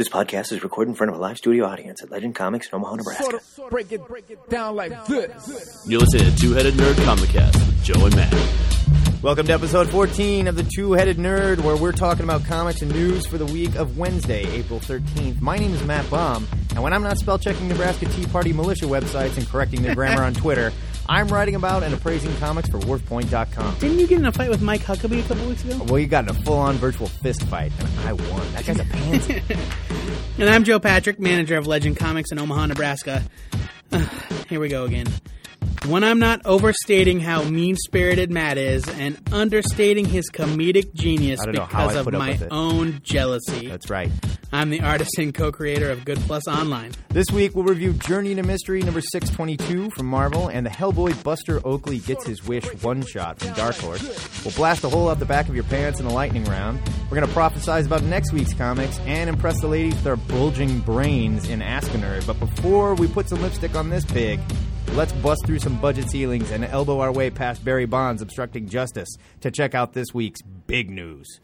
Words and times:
This 0.00 0.08
podcast 0.08 0.50
is 0.50 0.62
recorded 0.62 0.92
in 0.92 0.94
front 0.94 1.12
of 1.12 1.18
a 1.18 1.20
live 1.20 1.36
studio 1.36 1.66
audience 1.66 2.02
at 2.02 2.10
Legend 2.10 2.34
Comics 2.34 2.68
in 2.68 2.74
Omaha, 2.74 2.94
Nebraska. 2.94 3.22
Sort 3.22 3.34
of 3.34 3.70
break 3.70 3.92
it, 3.92 4.08
break 4.08 4.30
it 4.30 4.48
down 4.48 4.74
like 4.74 5.04
this. 5.04 5.84
You're 5.86 6.00
listening 6.00 6.34
to 6.34 6.40
Two 6.40 6.52
Headed 6.54 6.72
Nerd 6.72 6.94
Comicast 7.04 7.52
with 7.52 7.84
Joe 7.84 8.06
and 8.06 8.16
Matt. 8.16 8.32
Welcome 9.22 9.46
to 9.48 9.52
episode 9.52 9.90
14 9.90 10.48
of 10.48 10.56
the 10.56 10.62
Two 10.62 10.94
Headed 10.94 11.18
Nerd, 11.18 11.60
where 11.60 11.76
we're 11.76 11.92
talking 11.92 12.24
about 12.24 12.46
comics 12.46 12.80
and 12.80 12.90
news 12.90 13.26
for 13.26 13.36
the 13.36 13.44
week 13.44 13.74
of 13.74 13.98
Wednesday, 13.98 14.46
April 14.54 14.80
13th. 14.80 15.42
My 15.42 15.58
name 15.58 15.74
is 15.74 15.84
Matt 15.84 16.08
Baum, 16.08 16.48
and 16.70 16.82
when 16.82 16.94
I'm 16.94 17.02
not 17.02 17.18
spell 17.18 17.38
checking 17.38 17.68
Nebraska 17.68 18.06
Tea 18.06 18.24
Party 18.24 18.54
militia 18.54 18.86
websites 18.86 19.36
and 19.36 19.46
correcting 19.46 19.82
their 19.82 19.94
grammar 19.94 20.22
on 20.22 20.32
Twitter, 20.32 20.72
I'm 21.10 21.26
writing 21.26 21.56
about 21.56 21.82
and 21.82 21.92
appraising 21.92 22.32
comics 22.36 22.68
for 22.68 22.78
WorthPoint.com. 22.78 23.78
Didn't 23.80 23.98
you 23.98 24.06
get 24.06 24.20
in 24.20 24.26
a 24.26 24.32
fight 24.32 24.48
with 24.48 24.62
Mike 24.62 24.82
Huckabee 24.82 25.24
a 25.24 25.26
couple 25.26 25.44
weeks 25.48 25.64
ago? 25.64 25.84
Well, 25.88 25.98
you 25.98 26.06
got 26.06 26.22
in 26.22 26.30
a 26.30 26.34
full 26.42 26.56
on 26.56 26.76
virtual 26.76 27.08
fist 27.08 27.42
fight, 27.42 27.72
and 27.80 27.88
I 28.08 28.12
won. 28.12 28.52
That 28.52 28.64
guy's 28.64 28.78
a 28.78 28.84
pansy. 28.84 29.42
And 30.38 30.48
I'm 30.48 30.64
Joe 30.64 30.78
Patrick, 30.78 31.20
manager 31.20 31.58
of 31.58 31.66
Legend 31.66 31.98
Comics 31.98 32.32
in 32.32 32.38
Omaha, 32.38 32.66
Nebraska. 32.66 33.22
Here 34.48 34.58
we 34.58 34.68
go 34.70 34.84
again. 34.84 35.06
When 35.86 36.04
I'm 36.04 36.18
not 36.18 36.42
overstating 36.44 37.20
how 37.20 37.42
mean 37.42 37.74
spirited 37.74 38.30
Matt 38.30 38.58
is 38.58 38.86
and 38.86 39.18
understating 39.32 40.04
his 40.04 40.30
comedic 40.30 40.92
genius 40.92 41.40
I 41.40 41.46
don't 41.46 41.54
know 41.54 41.64
how 41.64 41.88
because 41.88 42.06
of 42.06 42.12
my 42.12 42.38
own 42.50 43.00
jealousy, 43.02 43.68
That's 43.68 43.88
right. 43.88 44.10
I'm 44.52 44.68
the 44.70 44.82
artist 44.82 45.16
and 45.18 45.32
co 45.32 45.50
creator 45.50 45.90
of 45.90 46.04
Good 46.04 46.18
Plus 46.18 46.46
Online. 46.46 46.92
This 47.08 47.30
week 47.30 47.54
we'll 47.54 47.64
review 47.64 47.92
Journey 47.94 48.34
to 48.34 48.42
Mystery 48.42 48.82
number 48.82 49.00
622 49.00 49.90
from 49.90 50.06
Marvel 50.06 50.48
and 50.48 50.66
the 50.66 50.70
Hellboy 50.70 51.22
Buster 51.24 51.60
Oakley 51.64 51.98
Gets 51.98 52.26
His 52.26 52.44
Wish 52.44 52.66
one 52.82 53.02
shot 53.06 53.38
from 53.40 53.54
Dark 53.54 53.76
Horse. 53.76 54.44
We'll 54.44 54.54
blast 54.54 54.84
a 54.84 54.88
hole 54.88 55.08
out 55.08 55.18
the 55.18 55.24
back 55.24 55.48
of 55.48 55.54
your 55.54 55.64
pants 55.64 55.98
in 55.98 56.06
a 56.06 56.12
lightning 56.12 56.44
round. 56.44 56.80
We're 57.10 57.16
going 57.16 57.28
to 57.28 57.34
prophesize 57.34 57.86
about 57.86 58.02
next 58.02 58.32
week's 58.32 58.52
comics 58.52 58.98
and 59.00 59.30
impress 59.30 59.60
the 59.60 59.68
ladies 59.68 59.94
with 59.94 60.06
our 60.08 60.16
bulging 60.16 60.80
brains 60.80 61.48
in 61.48 61.62
Ask 61.62 61.88
a 61.94 61.98
Nerd. 61.98 62.26
But 62.26 62.38
before 62.38 62.94
we 62.94 63.06
put 63.08 63.28
some 63.28 63.40
lipstick 63.40 63.74
on 63.76 63.88
this 63.88 64.04
pig, 64.04 64.40
let's 64.92 65.12
bust 65.12 65.46
through 65.46 65.58
some 65.58 65.80
budget 65.80 66.10
ceilings 66.10 66.50
and 66.50 66.64
elbow 66.64 67.00
our 67.00 67.12
way 67.12 67.30
past 67.30 67.64
Barry 67.64 67.86
Bonds 67.86 68.22
obstructing 68.22 68.68
justice 68.68 69.08
to 69.40 69.50
check 69.50 69.74
out 69.74 69.92
this 69.92 70.12
week's 70.12 70.42
big 70.42 70.90
news. 70.90 71.40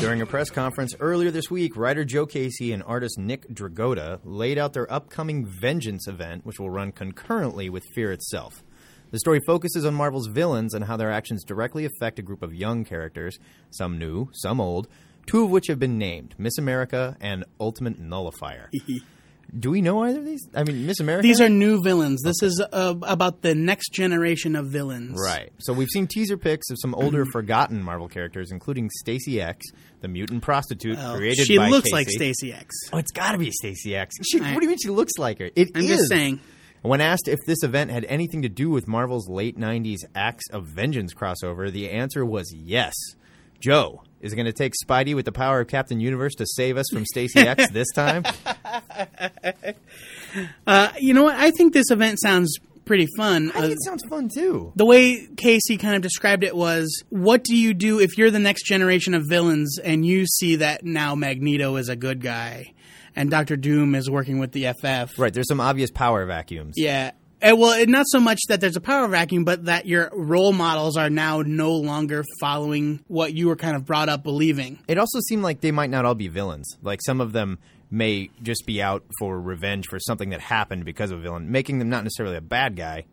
During 0.00 0.20
a 0.20 0.26
press 0.26 0.50
conference 0.50 0.94
earlier 1.00 1.30
this 1.30 1.50
week, 1.50 1.76
writer 1.76 2.04
Joe 2.04 2.26
Casey 2.26 2.72
and 2.72 2.82
artist 2.82 3.18
Nick 3.18 3.48
Dragotta 3.48 4.20
laid 4.22 4.58
out 4.58 4.74
their 4.74 4.92
upcoming 4.92 5.46
Vengeance 5.46 6.06
event, 6.06 6.44
which 6.44 6.60
will 6.60 6.68
run 6.68 6.92
concurrently 6.92 7.70
with 7.70 7.84
Fear 7.94 8.12
itself. 8.12 8.62
The 9.10 9.18
story 9.20 9.40
focuses 9.46 9.84
on 9.84 9.94
Marvel's 9.94 10.26
villains 10.26 10.74
and 10.74 10.84
how 10.84 10.96
their 10.96 11.10
actions 11.10 11.44
directly 11.44 11.84
affect 11.84 12.18
a 12.18 12.22
group 12.22 12.42
of 12.42 12.52
young 12.52 12.84
characters, 12.84 13.38
some 13.70 13.98
new, 13.98 14.28
some 14.34 14.60
old, 14.60 14.88
two 15.26 15.44
of 15.44 15.50
which 15.50 15.66
have 15.68 15.78
been 15.78 15.98
named 15.98 16.34
Miss 16.38 16.58
America 16.58 17.16
and 17.20 17.44
Ultimate 17.60 17.98
Nullifier. 17.98 18.70
Do 19.56 19.70
we 19.70 19.82
know 19.82 20.00
either 20.02 20.18
of 20.18 20.24
these? 20.24 20.48
I 20.52 20.64
mean, 20.64 20.84
Miss 20.84 20.98
America? 20.98 21.22
These 21.22 21.40
are 21.40 21.48
new 21.48 21.80
villains. 21.80 22.22
This 22.22 22.42
is 22.42 22.60
uh, 22.60 22.94
about 23.02 23.42
the 23.42 23.54
next 23.54 23.90
generation 23.92 24.56
of 24.56 24.66
villains. 24.66 25.16
Right. 25.22 25.52
So 25.60 25.72
we've 25.72 25.90
seen 25.90 26.08
teaser 26.08 26.36
pics 26.36 26.70
of 26.70 26.78
some 26.80 26.92
older, 26.94 27.24
forgotten 27.24 27.80
Marvel 27.80 28.08
characters, 28.08 28.50
including 28.50 28.90
Stacy 28.90 29.40
X, 29.40 29.64
the 30.00 30.08
mutant 30.08 30.42
prostitute 30.42 30.98
Oh, 31.00 31.16
created 31.16 31.46
she 31.46 31.56
by 31.58 31.68
looks 31.68 31.84
Casey. 31.84 31.94
like 31.94 32.08
Stacy 32.08 32.52
X. 32.52 32.74
Oh, 32.92 32.98
it's 32.98 33.12
got 33.12 33.32
to 33.32 33.38
be 33.38 33.52
Stacy 33.52 33.94
X. 33.94 34.16
She, 34.28 34.40
I- 34.40 34.54
what 34.54 34.60
do 34.60 34.64
you 34.66 34.70
mean 34.70 34.78
she 34.82 34.88
looks 34.90 35.12
like 35.18 35.38
her? 35.38 35.50
It 35.54 35.70
I'm 35.76 35.82
is. 35.82 35.88
just 35.88 36.08
saying. 36.08 36.40
When 36.82 37.00
asked 37.00 37.28
if 37.28 37.38
this 37.46 37.62
event 37.62 37.92
had 37.92 38.04
anything 38.06 38.42
to 38.42 38.48
do 38.48 38.70
with 38.70 38.88
Marvel's 38.88 39.28
late 39.28 39.56
90s 39.56 39.98
Acts 40.16 40.44
of 40.52 40.66
Vengeance 40.66 41.14
crossover, 41.14 41.70
the 41.70 41.90
answer 41.90 42.24
was 42.26 42.52
yes. 42.56 42.94
Joe, 43.60 44.02
is 44.24 44.32
it 44.32 44.36
going 44.36 44.46
to 44.46 44.52
take 44.52 44.72
Spidey 44.84 45.14
with 45.14 45.26
the 45.26 45.32
power 45.32 45.60
of 45.60 45.68
Captain 45.68 46.00
Universe 46.00 46.34
to 46.36 46.46
save 46.46 46.76
us 46.76 46.86
from 46.92 47.04
Stacy 47.04 47.40
X 47.40 47.68
this 47.72 47.90
time? 47.94 48.24
Uh, 50.66 50.90
you 50.98 51.14
know 51.14 51.22
what? 51.24 51.36
I 51.36 51.50
think 51.50 51.72
this 51.72 51.90
event 51.90 52.20
sounds 52.20 52.56
pretty 52.84 53.06
fun. 53.16 53.50
I 53.54 53.58
Uh, 53.58 53.60
think 53.62 53.72
it 53.74 53.82
sounds 53.84 54.02
fun 54.08 54.28
too. 54.34 54.72
the 54.76 54.84
way 54.84 55.26
Casey 55.36 55.76
kind 55.78 55.94
of 55.96 56.02
described 56.02 56.42
it 56.44 56.54
was 56.56 57.02
what 57.10 57.44
do 57.44 57.56
you 57.56 57.72
do 57.74 58.00
if 58.00 58.18
you're 58.18 58.30
the 58.30 58.38
next 58.38 58.64
generation 58.64 59.14
of 59.14 59.24
villains 59.28 59.78
and 59.78 60.04
you 60.04 60.26
see 60.26 60.56
that 60.56 60.84
now 60.84 61.14
Magneto 61.14 61.76
is 61.76 61.88
a 61.88 61.96
good 61.96 62.20
guy 62.20 62.72
and 63.16 63.30
Doctor 63.30 63.56
Doom 63.56 63.94
is 63.94 64.10
working 64.10 64.38
with 64.38 64.52
the 64.52 64.66
FF? 64.72 65.18
Right, 65.18 65.32
there's 65.32 65.48
some 65.48 65.60
obvious 65.60 65.90
power 65.90 66.26
vacuums. 66.26 66.74
Yeah. 66.76 67.12
Uh, 67.44 67.54
well, 67.56 67.78
it, 67.78 67.88
not 67.88 68.06
so 68.08 68.18
much 68.20 68.40
that 68.48 68.60
there's 68.60 68.76
a 68.76 68.80
power 68.80 69.06
vacuum, 69.08 69.44
but 69.44 69.66
that 69.66 69.86
your 69.86 70.10
role 70.14 70.52
models 70.52 70.96
are 70.96 71.10
now 71.10 71.42
no 71.42 71.72
longer 71.74 72.24
following 72.40 73.04
what 73.08 73.34
you 73.34 73.48
were 73.48 73.56
kind 73.56 73.76
of 73.76 73.84
brought 73.84 74.08
up 74.08 74.22
believing. 74.22 74.78
It 74.88 74.96
also 74.98 75.20
seemed 75.28 75.42
like 75.42 75.60
they 75.60 75.72
might 75.72 75.90
not 75.90 76.04
all 76.04 76.14
be 76.14 76.28
villains. 76.28 76.66
Like 76.82 77.00
some 77.04 77.20
of 77.20 77.32
them 77.32 77.58
may 77.90 78.30
just 78.42 78.64
be 78.66 78.82
out 78.82 79.04
for 79.18 79.38
revenge 79.40 79.86
for 79.88 79.98
something 80.00 80.30
that 80.30 80.40
happened 80.40 80.84
because 80.84 81.10
of 81.10 81.18
a 81.18 81.22
villain, 81.22 81.50
making 81.50 81.78
them 81.78 81.88
not 81.90 82.02
necessarily 82.02 82.36
a 82.36 82.40
bad 82.40 82.76
guy, 82.76 83.04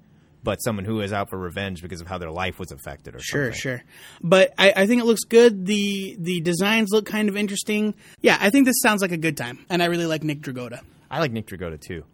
but 0.44 0.56
someone 0.58 0.86
who 0.86 1.02
is 1.02 1.14
out 1.14 1.30
for 1.30 1.38
revenge 1.38 1.82
because 1.84 2.02
of 2.02 2.08
how 2.08 2.18
their 2.18 2.32
life 2.32 2.58
was 2.58 2.72
affected 2.72 3.16
or 3.16 3.20
Sure, 3.20 3.46
something. 3.52 3.60
sure. 3.60 3.84
But 4.24 4.54
I, 4.58 4.74
I 4.76 4.88
think 4.88 5.02
it 5.02 5.06
looks 5.06 5.24
good. 5.26 5.66
The 5.68 6.16
the 6.20 6.42
designs 6.42 6.90
look 6.92 7.06
kind 7.06 7.30
of 7.30 7.36
interesting. 7.38 7.94
Yeah, 8.22 8.38
I 8.40 8.50
think 8.50 8.66
this 8.66 8.82
sounds 8.82 9.02
like 9.02 9.12
a 9.12 9.18
good 9.18 9.38
time, 9.38 9.64
and 9.70 9.84
I 9.84 9.86
really 9.88 10.08
like 10.08 10.24
Nick 10.24 10.42
Dragotta. 10.42 10.80
I 11.12 11.20
like 11.20 11.32
Nick 11.32 11.46
Dragotta 11.48 11.80
too. 11.80 12.06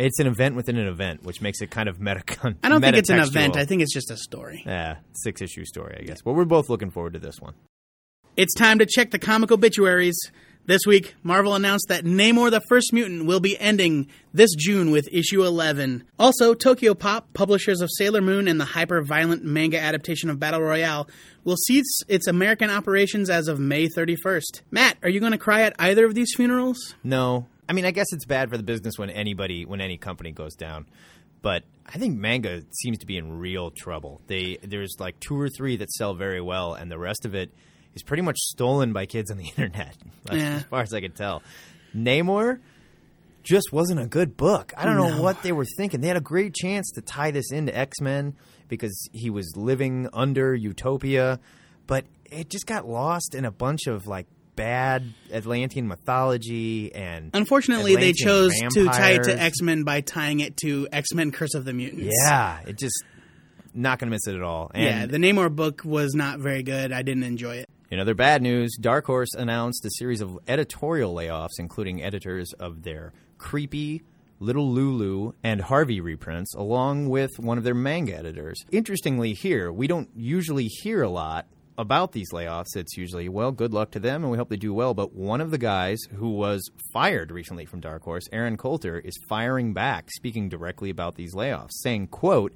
It's 0.00 0.18
an 0.18 0.26
event 0.26 0.56
within 0.56 0.78
an 0.78 0.88
event, 0.88 1.24
which 1.24 1.42
makes 1.42 1.60
it 1.60 1.70
kind 1.70 1.88
of 1.88 2.00
meta. 2.00 2.22
I 2.62 2.68
don't 2.70 2.80
think 2.80 2.96
it's 2.96 3.10
an 3.10 3.20
event. 3.20 3.56
I 3.56 3.66
think 3.66 3.82
it's 3.82 3.92
just 3.92 4.10
a 4.10 4.16
story. 4.16 4.62
yeah, 4.66 4.96
six 5.12 5.42
issue 5.42 5.66
story, 5.66 5.98
I 6.00 6.04
guess. 6.04 6.24
Well, 6.24 6.34
we're 6.34 6.46
both 6.46 6.70
looking 6.70 6.90
forward 6.90 7.12
to 7.12 7.18
this 7.18 7.40
one. 7.40 7.54
It's 8.36 8.54
time 8.54 8.78
to 8.78 8.86
check 8.86 9.10
the 9.10 9.18
comic 9.18 9.52
obituaries. 9.52 10.16
This 10.66 10.86
week, 10.86 11.14
Marvel 11.22 11.54
announced 11.54 11.88
that 11.88 12.04
Namor 12.04 12.50
the 12.50 12.60
First 12.60 12.92
Mutant 12.92 13.26
will 13.26 13.40
be 13.40 13.58
ending 13.58 14.08
this 14.32 14.54
June 14.54 14.90
with 14.90 15.08
issue 15.12 15.44
11. 15.44 16.04
Also, 16.18 16.54
Tokyopop, 16.54 17.24
publishers 17.34 17.80
of 17.80 17.90
Sailor 17.92 18.20
Moon 18.20 18.46
and 18.46 18.60
the 18.60 18.64
hyper 18.64 19.02
violent 19.02 19.42
manga 19.42 19.80
adaptation 19.80 20.30
of 20.30 20.38
Battle 20.38 20.60
Royale, 20.60 21.08
will 21.44 21.56
cease 21.56 22.02
its 22.08 22.26
American 22.26 22.70
operations 22.70 23.28
as 23.28 23.48
of 23.48 23.58
May 23.58 23.88
31st. 23.88 24.62
Matt, 24.70 24.96
are 25.02 25.08
you 25.08 25.18
going 25.18 25.32
to 25.32 25.38
cry 25.38 25.62
at 25.62 25.74
either 25.78 26.06
of 26.06 26.14
these 26.14 26.32
funerals? 26.36 26.94
No, 27.02 27.46
I 27.70 27.72
mean, 27.72 27.84
I 27.84 27.92
guess 27.92 28.12
it's 28.12 28.24
bad 28.24 28.50
for 28.50 28.56
the 28.56 28.64
business 28.64 28.98
when 28.98 29.10
anybody, 29.10 29.64
when 29.64 29.80
any 29.80 29.96
company 29.96 30.32
goes 30.32 30.56
down. 30.56 30.86
But 31.40 31.62
I 31.86 31.98
think 31.98 32.18
manga 32.18 32.62
seems 32.72 32.98
to 32.98 33.06
be 33.06 33.16
in 33.16 33.38
real 33.38 33.70
trouble. 33.70 34.20
They 34.26 34.58
there's 34.62 34.96
like 34.98 35.20
two 35.20 35.40
or 35.40 35.48
three 35.48 35.76
that 35.76 35.90
sell 35.92 36.14
very 36.14 36.40
well, 36.40 36.74
and 36.74 36.90
the 36.90 36.98
rest 36.98 37.24
of 37.24 37.36
it 37.36 37.52
is 37.94 38.02
pretty 38.02 38.22
much 38.24 38.38
stolen 38.38 38.92
by 38.92 39.06
kids 39.06 39.30
on 39.30 39.36
the 39.36 39.44
internet, 39.56 39.96
Yeah. 40.32 40.56
as 40.56 40.64
far 40.64 40.82
as 40.82 40.92
I 40.92 41.00
can 41.00 41.12
tell. 41.12 41.42
Namor 41.94 42.58
just 43.44 43.72
wasn't 43.72 44.00
a 44.00 44.06
good 44.06 44.36
book. 44.36 44.72
I 44.76 44.84
don't 44.84 44.96
know 44.96 45.22
what 45.22 45.42
they 45.42 45.52
were 45.52 45.64
thinking. 45.76 46.00
They 46.00 46.08
had 46.08 46.16
a 46.16 46.20
great 46.20 46.54
chance 46.54 46.90
to 46.96 47.00
tie 47.00 47.30
this 47.30 47.52
into 47.52 47.76
X 47.76 48.00
Men 48.00 48.34
because 48.68 49.08
he 49.12 49.30
was 49.30 49.52
living 49.56 50.08
under 50.12 50.54
Utopia, 50.56 51.38
but 51.86 52.04
it 52.26 52.50
just 52.50 52.66
got 52.66 52.86
lost 52.86 53.34
in 53.34 53.44
a 53.44 53.50
bunch 53.52 53.86
of 53.86 54.06
like 54.06 54.26
bad 54.60 55.14
Atlantean 55.32 55.88
mythology 55.88 56.94
and 56.94 57.30
Unfortunately, 57.32 57.96
they 57.96 58.10
Atlantean 58.10 58.26
chose 58.26 58.52
to 58.74 58.84
tie 58.86 59.12
it 59.12 59.24
to. 59.24 59.40
X 59.40 59.62
Men 59.62 59.84
by 59.84 60.00
tying 60.02 60.40
it 60.40 60.56
to 60.58 60.86
X 60.92 61.14
Men 61.14 61.32
Curse 61.32 61.54
of 61.54 61.64
the 61.64 61.72
Mutants. 61.72 62.14
Yeah, 62.24 62.60
it 62.66 62.78
just 62.78 63.04
not 63.72 63.98
gonna 63.98 64.10
miss 64.10 64.26
it 64.26 64.34
at 64.34 64.42
all. 64.42 64.70
And 64.74 64.84
yeah, 64.84 65.06
the 65.06 65.18
Namor 65.18 65.54
book 65.54 65.82
was 65.84 66.14
not 66.14 66.40
very 66.40 66.62
good. 66.62 66.92
I 66.92 67.02
didn't 67.02 67.22
enjoy 67.22 67.56
it. 67.56 67.70
In 67.90 67.98
other 67.98 68.14
bad 68.14 68.42
news, 68.42 68.76
Dark 68.80 69.06
Horse 69.06 69.34
announced 69.34 69.84
a 69.84 69.90
series 69.98 70.20
of 70.20 70.38
editorial 70.46 71.14
layoffs, 71.14 71.58
including 71.58 72.02
editors 72.02 72.52
of 72.52 72.82
their 72.82 73.12
creepy 73.38 74.02
Little 74.38 74.70
Lulu 74.70 75.32
and 75.42 75.60
Harvey 75.60 76.00
reprints, 76.00 76.54
along 76.54 77.08
with 77.08 77.30
one 77.38 77.58
of 77.58 77.64
their 77.64 77.74
manga 77.74 78.16
editors. 78.16 78.64
Interestingly, 78.70 79.34
here, 79.34 79.72
we 79.72 79.86
don't 79.86 80.08
usually 80.16 80.66
hear 80.66 81.02
a 81.02 81.10
lot 81.10 81.46
about 81.80 82.12
these 82.12 82.30
layoffs. 82.30 82.76
It's 82.76 82.96
usually, 82.96 83.28
well, 83.30 83.52
good 83.52 83.72
luck 83.72 83.90
to 83.92 84.00
them, 84.00 84.22
and 84.22 84.30
we 84.30 84.36
hope 84.36 84.50
they 84.50 84.56
do 84.56 84.74
well. 84.74 84.92
But 84.92 85.14
one 85.14 85.40
of 85.40 85.50
the 85.50 85.58
guys 85.58 85.98
who 86.14 86.30
was 86.30 86.70
fired 86.92 87.30
recently 87.30 87.64
from 87.64 87.80
Dark 87.80 88.02
Horse, 88.02 88.28
Aaron 88.32 88.58
Coulter, 88.58 88.98
is 88.98 89.18
firing 89.28 89.72
back, 89.72 90.10
speaking 90.10 90.50
directly 90.50 90.90
about 90.90 91.14
these 91.14 91.34
layoffs, 91.34 91.70
saying, 91.72 92.08
quote, 92.08 92.52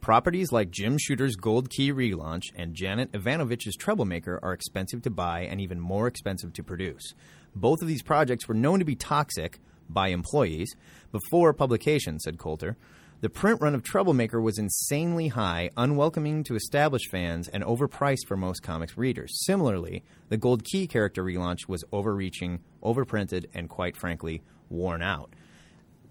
Properties 0.00 0.52
like 0.52 0.70
Jim 0.70 0.96
Shooter's 0.96 1.34
Gold 1.34 1.70
Key 1.70 1.92
relaunch 1.92 2.44
and 2.54 2.72
Janet 2.72 3.10
Evanovich's 3.12 3.74
Troublemaker 3.74 4.38
are 4.44 4.52
expensive 4.52 5.02
to 5.02 5.10
buy 5.10 5.40
and 5.40 5.60
even 5.60 5.80
more 5.80 6.06
expensive 6.06 6.52
to 6.52 6.62
produce. 6.62 7.14
Both 7.56 7.82
of 7.82 7.88
these 7.88 8.04
projects 8.04 8.46
were 8.46 8.54
known 8.54 8.78
to 8.78 8.84
be 8.84 8.94
toxic 8.94 9.58
by 9.88 10.08
employees 10.08 10.72
before 11.10 11.52
publication, 11.52 12.20
said 12.20 12.38
Coulter. 12.38 12.76
The 13.20 13.28
print 13.28 13.60
run 13.60 13.74
of 13.74 13.82
Troublemaker 13.82 14.40
was 14.40 14.58
insanely 14.58 15.28
high, 15.28 15.70
unwelcoming 15.76 16.44
to 16.44 16.54
established 16.54 17.10
fans, 17.10 17.48
and 17.48 17.64
overpriced 17.64 18.26
for 18.28 18.36
most 18.36 18.62
comics 18.62 18.96
readers. 18.96 19.44
Similarly, 19.44 20.04
the 20.28 20.36
Gold 20.36 20.62
Key 20.64 20.86
character 20.86 21.24
relaunch 21.24 21.66
was 21.66 21.84
overreaching, 21.92 22.60
overprinted, 22.82 23.46
and 23.54 23.68
quite 23.68 23.96
frankly, 23.96 24.42
worn 24.70 25.02
out 25.02 25.34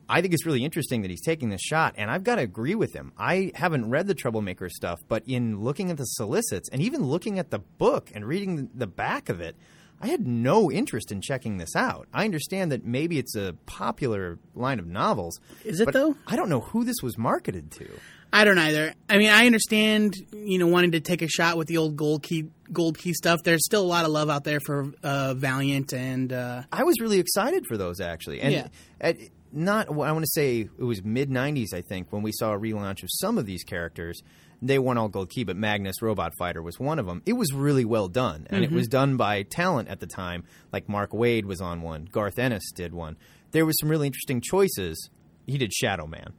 I 0.10 0.22
think 0.22 0.34
it's 0.34 0.46
really 0.46 0.64
interesting 0.64 1.02
that 1.02 1.12
he's 1.12 1.22
taking 1.22 1.50
this 1.50 1.62
shot, 1.62 1.96
and 1.98 2.10
I've 2.10 2.24
got 2.24 2.36
to 2.36 2.42
agree 2.42 2.76
with 2.76 2.94
him. 2.94 3.12
I 3.18 3.52
haven't 3.56 3.90
read 3.90 4.08
the 4.08 4.16
Troublemaker 4.16 4.70
stuff, 4.70 5.02
but 5.10 5.24
in 5.28 5.60
looking 5.60 5.92
at 5.92 5.98
the 5.98 6.06
solicits 6.06 6.70
and 6.70 6.82
even 6.82 7.04
looking 7.04 7.40
at 7.40 7.50
the 7.50 7.60
book 7.60 8.10
and 8.16 8.26
reading 8.26 8.70
the 8.74 8.88
back 8.88 9.28
of 9.28 9.42
it, 9.42 9.58
I 10.02 10.08
had 10.08 10.28
no 10.28 10.72
interest 10.72 11.12
in 11.12 11.22
checking 11.22 11.58
this 11.58 11.76
out. 11.76 12.08
I 12.14 12.26
understand 12.26 12.72
that 12.72 12.86
maybe 12.86 13.18
it's 13.18 13.36
a 13.36 13.54
popular 13.66 14.38
line 14.56 14.80
of 14.80 14.86
novels. 14.86 15.40
Is 15.66 15.80
it, 15.80 15.92
though? 15.92 16.16
I 16.28 16.36
don't 16.36 16.50
know 16.50 16.62
who 16.62 16.84
this 16.84 16.98
was 17.02 17.18
marketed 17.18 17.72
to. 17.72 17.88
I 18.32 18.44
don't 18.44 18.60
either. 18.60 18.94
I 19.10 19.18
mean, 19.18 19.30
I 19.30 19.46
understand, 19.46 20.14
you 20.34 20.60
know, 20.60 20.68
wanting 20.68 20.92
to 20.92 21.00
take 21.00 21.22
a 21.22 21.28
shot 21.28 21.58
with 21.58 21.68
the 21.68 21.78
old 21.78 21.96
gold 21.96 22.24
key 22.24 22.46
gold 22.72 22.98
key 22.98 23.14
stuff. 23.14 23.42
There's 23.44 23.64
still 23.66 23.82
a 23.82 23.88
lot 23.88 24.06
of 24.06 24.12
love 24.12 24.30
out 24.30 24.44
there 24.44 24.60
for 24.60 24.92
uh, 25.02 25.34
Valiant 25.34 25.94
and 25.94 26.32
uh, 26.34 26.64
I 26.72 26.84
was 26.84 27.00
really 27.00 27.20
excited 27.20 27.66
for 27.68 27.78
those 27.78 28.02
actually, 28.02 28.42
and 28.42 28.54
Yeah. 28.54 28.68
at 29.00 29.18
not 29.54 29.88
I 29.88 29.92
want 29.94 30.26
to 30.26 30.32
say 30.34 30.60
it 30.78 30.84
was 30.84 31.02
mid 31.04 31.30
'90s 31.30 31.74
I 31.74 31.82
think 31.82 32.12
when 32.12 32.22
we 32.22 32.34
saw 32.34 32.54
a 32.54 32.60
relaunch 32.60 33.02
of 33.02 33.10
some 33.14 33.38
of 33.38 33.46
these 33.46 33.64
characters. 33.64 34.22
They 34.62 34.80
weren't 34.80 34.98
all 34.98 35.08
gold 35.08 35.30
key, 35.30 35.44
but 35.44 35.56
Magnus 35.56 36.02
Robot 36.02 36.34
Fighter 36.38 36.62
was 36.62 36.80
one 36.80 36.98
of 36.98 37.06
them. 37.06 37.22
It 37.26 37.34
was 37.34 37.54
really 37.54 37.86
well 37.86 38.08
done, 38.08 38.48
and 38.50 38.64
it 38.64 38.68
mm-hmm. 38.68 38.76
was 38.76 38.88
done 38.88 39.16
by 39.18 39.44
talent 39.44 39.90
at 39.90 40.00
the 40.00 40.08
time. 40.08 40.46
Like 40.74 40.90
Mark 40.90 41.12
Waid 41.12 41.46
was 41.46 41.62
on 41.62 41.82
one, 41.82 42.08
Garth 42.12 42.40
Ennis 42.40 42.72
did 42.74 42.94
one. 42.94 43.18
There 43.52 43.66
was 43.66 43.76
some 43.80 43.90
really 43.90 44.08
interesting 44.08 44.42
choices. 44.42 45.10
He 45.46 45.58
did 45.58 45.72
Shadow 45.72 46.08
Man, 46.08 46.34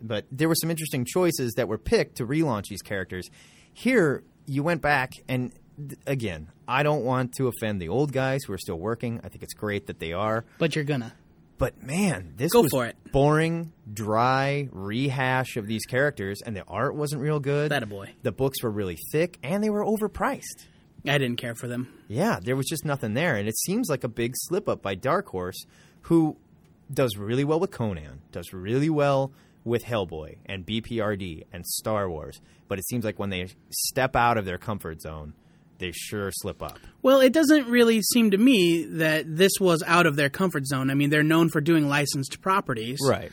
but 0.00 0.26
there 0.30 0.48
were 0.48 0.54
some 0.54 0.70
interesting 0.70 1.04
choices 1.04 1.54
that 1.54 1.68
were 1.68 1.78
picked 1.78 2.16
to 2.16 2.26
relaunch 2.26 2.68
these 2.68 2.82
characters. 2.82 3.28
Here, 3.72 4.22
you 4.46 4.62
went 4.62 4.80
back 4.80 5.12
and 5.28 5.52
again, 6.06 6.50
I 6.66 6.82
don't 6.82 7.04
want 7.04 7.34
to 7.34 7.48
offend 7.48 7.80
the 7.80 7.88
old 7.88 8.12
guys 8.12 8.40
who 8.44 8.52
are 8.52 8.58
still 8.58 8.78
working. 8.78 9.20
I 9.22 9.28
think 9.28 9.42
it's 9.42 9.54
great 9.54 9.86
that 9.86 9.98
they 9.98 10.12
are, 10.12 10.44
but 10.58 10.74
you're 10.74 10.84
gonna. 10.84 11.12
But 11.58 11.82
man, 11.82 12.34
this 12.36 12.52
Go 12.52 12.62
was 12.62 12.70
for 12.70 12.86
it. 12.86 12.96
boring, 13.12 13.72
dry 13.92 14.68
rehash 14.72 15.56
of 15.56 15.66
these 15.66 15.84
characters, 15.84 16.40
and 16.44 16.56
the 16.56 16.64
art 16.64 16.94
wasn't 16.94 17.20
real 17.20 17.40
good. 17.40 17.70
That 17.70 17.82
a 17.82 17.86
boy. 17.86 18.14
The 18.22 18.32
books 18.32 18.62
were 18.62 18.70
really 18.70 18.96
thick, 19.12 19.38
and 19.42 19.62
they 19.62 19.70
were 19.70 19.84
overpriced. 19.84 20.66
I 21.06 21.18
didn't 21.18 21.36
care 21.36 21.54
for 21.54 21.68
them. 21.68 21.92
Yeah, 22.08 22.38
there 22.42 22.56
was 22.56 22.66
just 22.66 22.84
nothing 22.84 23.14
there, 23.14 23.36
and 23.36 23.48
it 23.48 23.58
seems 23.58 23.88
like 23.88 24.04
a 24.04 24.08
big 24.08 24.32
slip 24.36 24.68
up 24.68 24.82
by 24.82 24.94
Dark 24.94 25.28
Horse, 25.28 25.64
who 26.02 26.36
does 26.92 27.16
really 27.16 27.44
well 27.44 27.60
with 27.60 27.70
Conan, 27.70 28.20
does 28.32 28.52
really 28.52 28.90
well 28.90 29.32
with 29.64 29.84
Hellboy 29.84 30.36
and 30.46 30.64
BPRD 30.66 31.44
and 31.52 31.66
Star 31.66 32.08
Wars, 32.08 32.40
but 32.68 32.78
it 32.78 32.86
seems 32.88 33.04
like 33.04 33.18
when 33.18 33.30
they 33.30 33.48
step 33.70 34.16
out 34.16 34.38
of 34.38 34.44
their 34.44 34.58
comfort 34.58 35.00
zone, 35.02 35.34
they 35.78 35.92
sure 35.92 36.30
slip 36.32 36.62
up. 36.62 36.78
Well, 37.02 37.20
it 37.20 37.32
doesn't 37.32 37.68
really 37.68 38.02
seem 38.02 38.32
to 38.32 38.38
me 38.38 38.84
that 38.84 39.24
this 39.26 39.52
was 39.60 39.82
out 39.86 40.06
of 40.06 40.16
their 40.16 40.28
comfort 40.28 40.66
zone. 40.66 40.90
I 40.90 40.94
mean, 40.94 41.10
they're 41.10 41.22
known 41.22 41.48
for 41.48 41.60
doing 41.60 41.88
licensed 41.88 42.40
properties. 42.40 42.98
Right. 43.04 43.30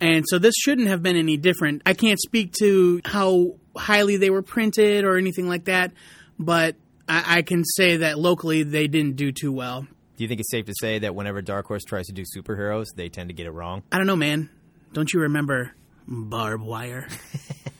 And 0.00 0.24
so 0.26 0.38
this 0.38 0.54
shouldn't 0.54 0.88
have 0.88 1.02
been 1.02 1.16
any 1.16 1.36
different. 1.36 1.82
I 1.84 1.92
can't 1.92 2.18
speak 2.18 2.52
to 2.60 3.00
how 3.04 3.56
highly 3.76 4.16
they 4.16 4.30
were 4.30 4.42
printed 4.42 5.04
or 5.04 5.18
anything 5.18 5.46
like 5.46 5.64
that, 5.64 5.92
but 6.38 6.76
I, 7.08 7.38
I 7.38 7.42
can 7.42 7.64
say 7.64 7.98
that 7.98 8.18
locally 8.18 8.62
they 8.62 8.88
didn't 8.88 9.16
do 9.16 9.30
too 9.30 9.52
well. 9.52 9.82
Do 9.82 10.24
you 10.24 10.28
think 10.28 10.40
it's 10.40 10.50
safe 10.50 10.66
to 10.66 10.74
say 10.80 10.98
that 11.00 11.14
whenever 11.14 11.42
Dark 11.42 11.66
Horse 11.66 11.82
tries 11.84 12.06
to 12.06 12.12
do 12.12 12.24
superheroes, 12.24 12.86
they 12.94 13.08
tend 13.08 13.28
to 13.28 13.34
get 13.34 13.46
it 13.46 13.50
wrong? 13.50 13.82
I 13.92 13.98
don't 13.98 14.06
know, 14.06 14.16
man. 14.16 14.50
Don't 14.92 15.12
you 15.12 15.20
remember 15.20 15.72
barbed 16.06 16.64
wire? 16.64 17.08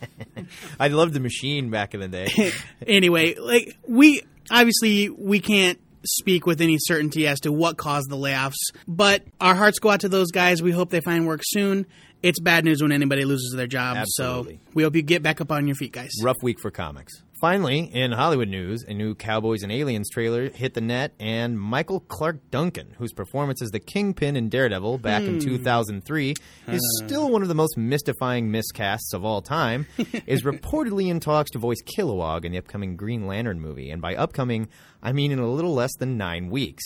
I 0.81 0.88
loved 0.88 1.14
the 1.14 1.20
machine 1.20 1.70
back 1.70 1.94
in 1.94 2.00
the 2.00 2.08
day. 2.08 2.52
anyway, 2.87 3.34
like 3.34 3.76
we 3.87 4.22
obviously 4.50 5.08
we 5.08 5.40
can't 5.40 5.78
speak 6.05 6.46
with 6.46 6.61
any 6.61 6.78
certainty 6.78 7.26
as 7.26 7.40
to 7.40 7.52
what 7.52 7.76
caused 7.76 8.08
the 8.08 8.17
layoffs, 8.17 8.55
but 8.88 9.22
our 9.40 9.55
hearts 9.55 9.78
go 9.78 9.90
out 9.90 10.00
to 10.00 10.08
those 10.08 10.31
guys. 10.31 10.62
We 10.62 10.70
hope 10.70 10.90
they 10.90 11.00
find 11.00 11.26
work 11.26 11.43
soon. 11.44 11.87
It's 12.22 12.40
bad 12.40 12.64
news 12.64 12.82
when 12.82 12.93
anybody 12.93 13.25
loses 13.25 13.55
their 13.56 13.67
job. 13.67 13.96
Absolutely. 13.96 14.56
So 14.56 14.70
we 14.75 14.82
hope 14.82 14.94
you 14.94 15.02
get 15.02 15.23
back 15.23 15.40
up 15.40 15.50
on 15.50 15.66
your 15.66 15.76
feet, 15.76 15.93
guys. 15.93 16.11
Rough 16.23 16.37
week 16.43 16.61
for 16.61 16.70
comics. 16.70 17.23
Finally, 17.40 17.90
in 17.94 18.12
Hollywood 18.12 18.48
news, 18.48 18.84
a 18.87 18.92
new 18.92 19.14
Cowboys 19.14 19.62
and 19.62 19.72
Aliens 19.72 20.10
trailer 20.10 20.50
hit 20.50 20.75
the 20.75 20.81
net, 20.82 21.14
and 21.19 21.58
Michael 21.58 22.00
Clarke 22.00 22.50
Duncan, 22.50 22.94
whose 22.98 23.14
performance 23.14 23.62
as 23.62 23.70
the 23.70 23.81
Kingpin 23.81 24.37
in 24.37 24.50
Daredevil 24.50 24.98
back 24.98 25.22
in 25.22 25.40
hmm. 25.40 25.48
2003 25.48 26.34
is 26.69 27.02
still 27.02 27.31
one 27.31 27.40
of 27.40 27.48
the 27.48 27.54
most 27.54 27.78
mystifying 27.78 28.52
miscasts 28.52 29.14
of 29.14 29.25
all 29.25 29.40
time, 29.40 29.87
is 30.26 30.42
reportedly 30.42 31.08
in 31.08 31.19
talks 31.19 31.50
to 31.52 31.58
voice 31.58 31.82
Kilowog 31.96 32.44
in 32.44 32.52
the 32.52 32.58
upcoming 32.58 32.94
Green 32.94 33.26
Lantern 33.26 33.58
movie. 33.58 33.90
And 33.90 34.02
by 34.02 34.16
upcoming, 34.16 34.69
I 35.02 35.12
mean 35.12 35.32
in 35.32 35.38
a 35.38 35.50
little 35.50 35.72
less 35.72 35.96
than 35.98 36.19
nine 36.19 36.50
weeks. 36.50 36.84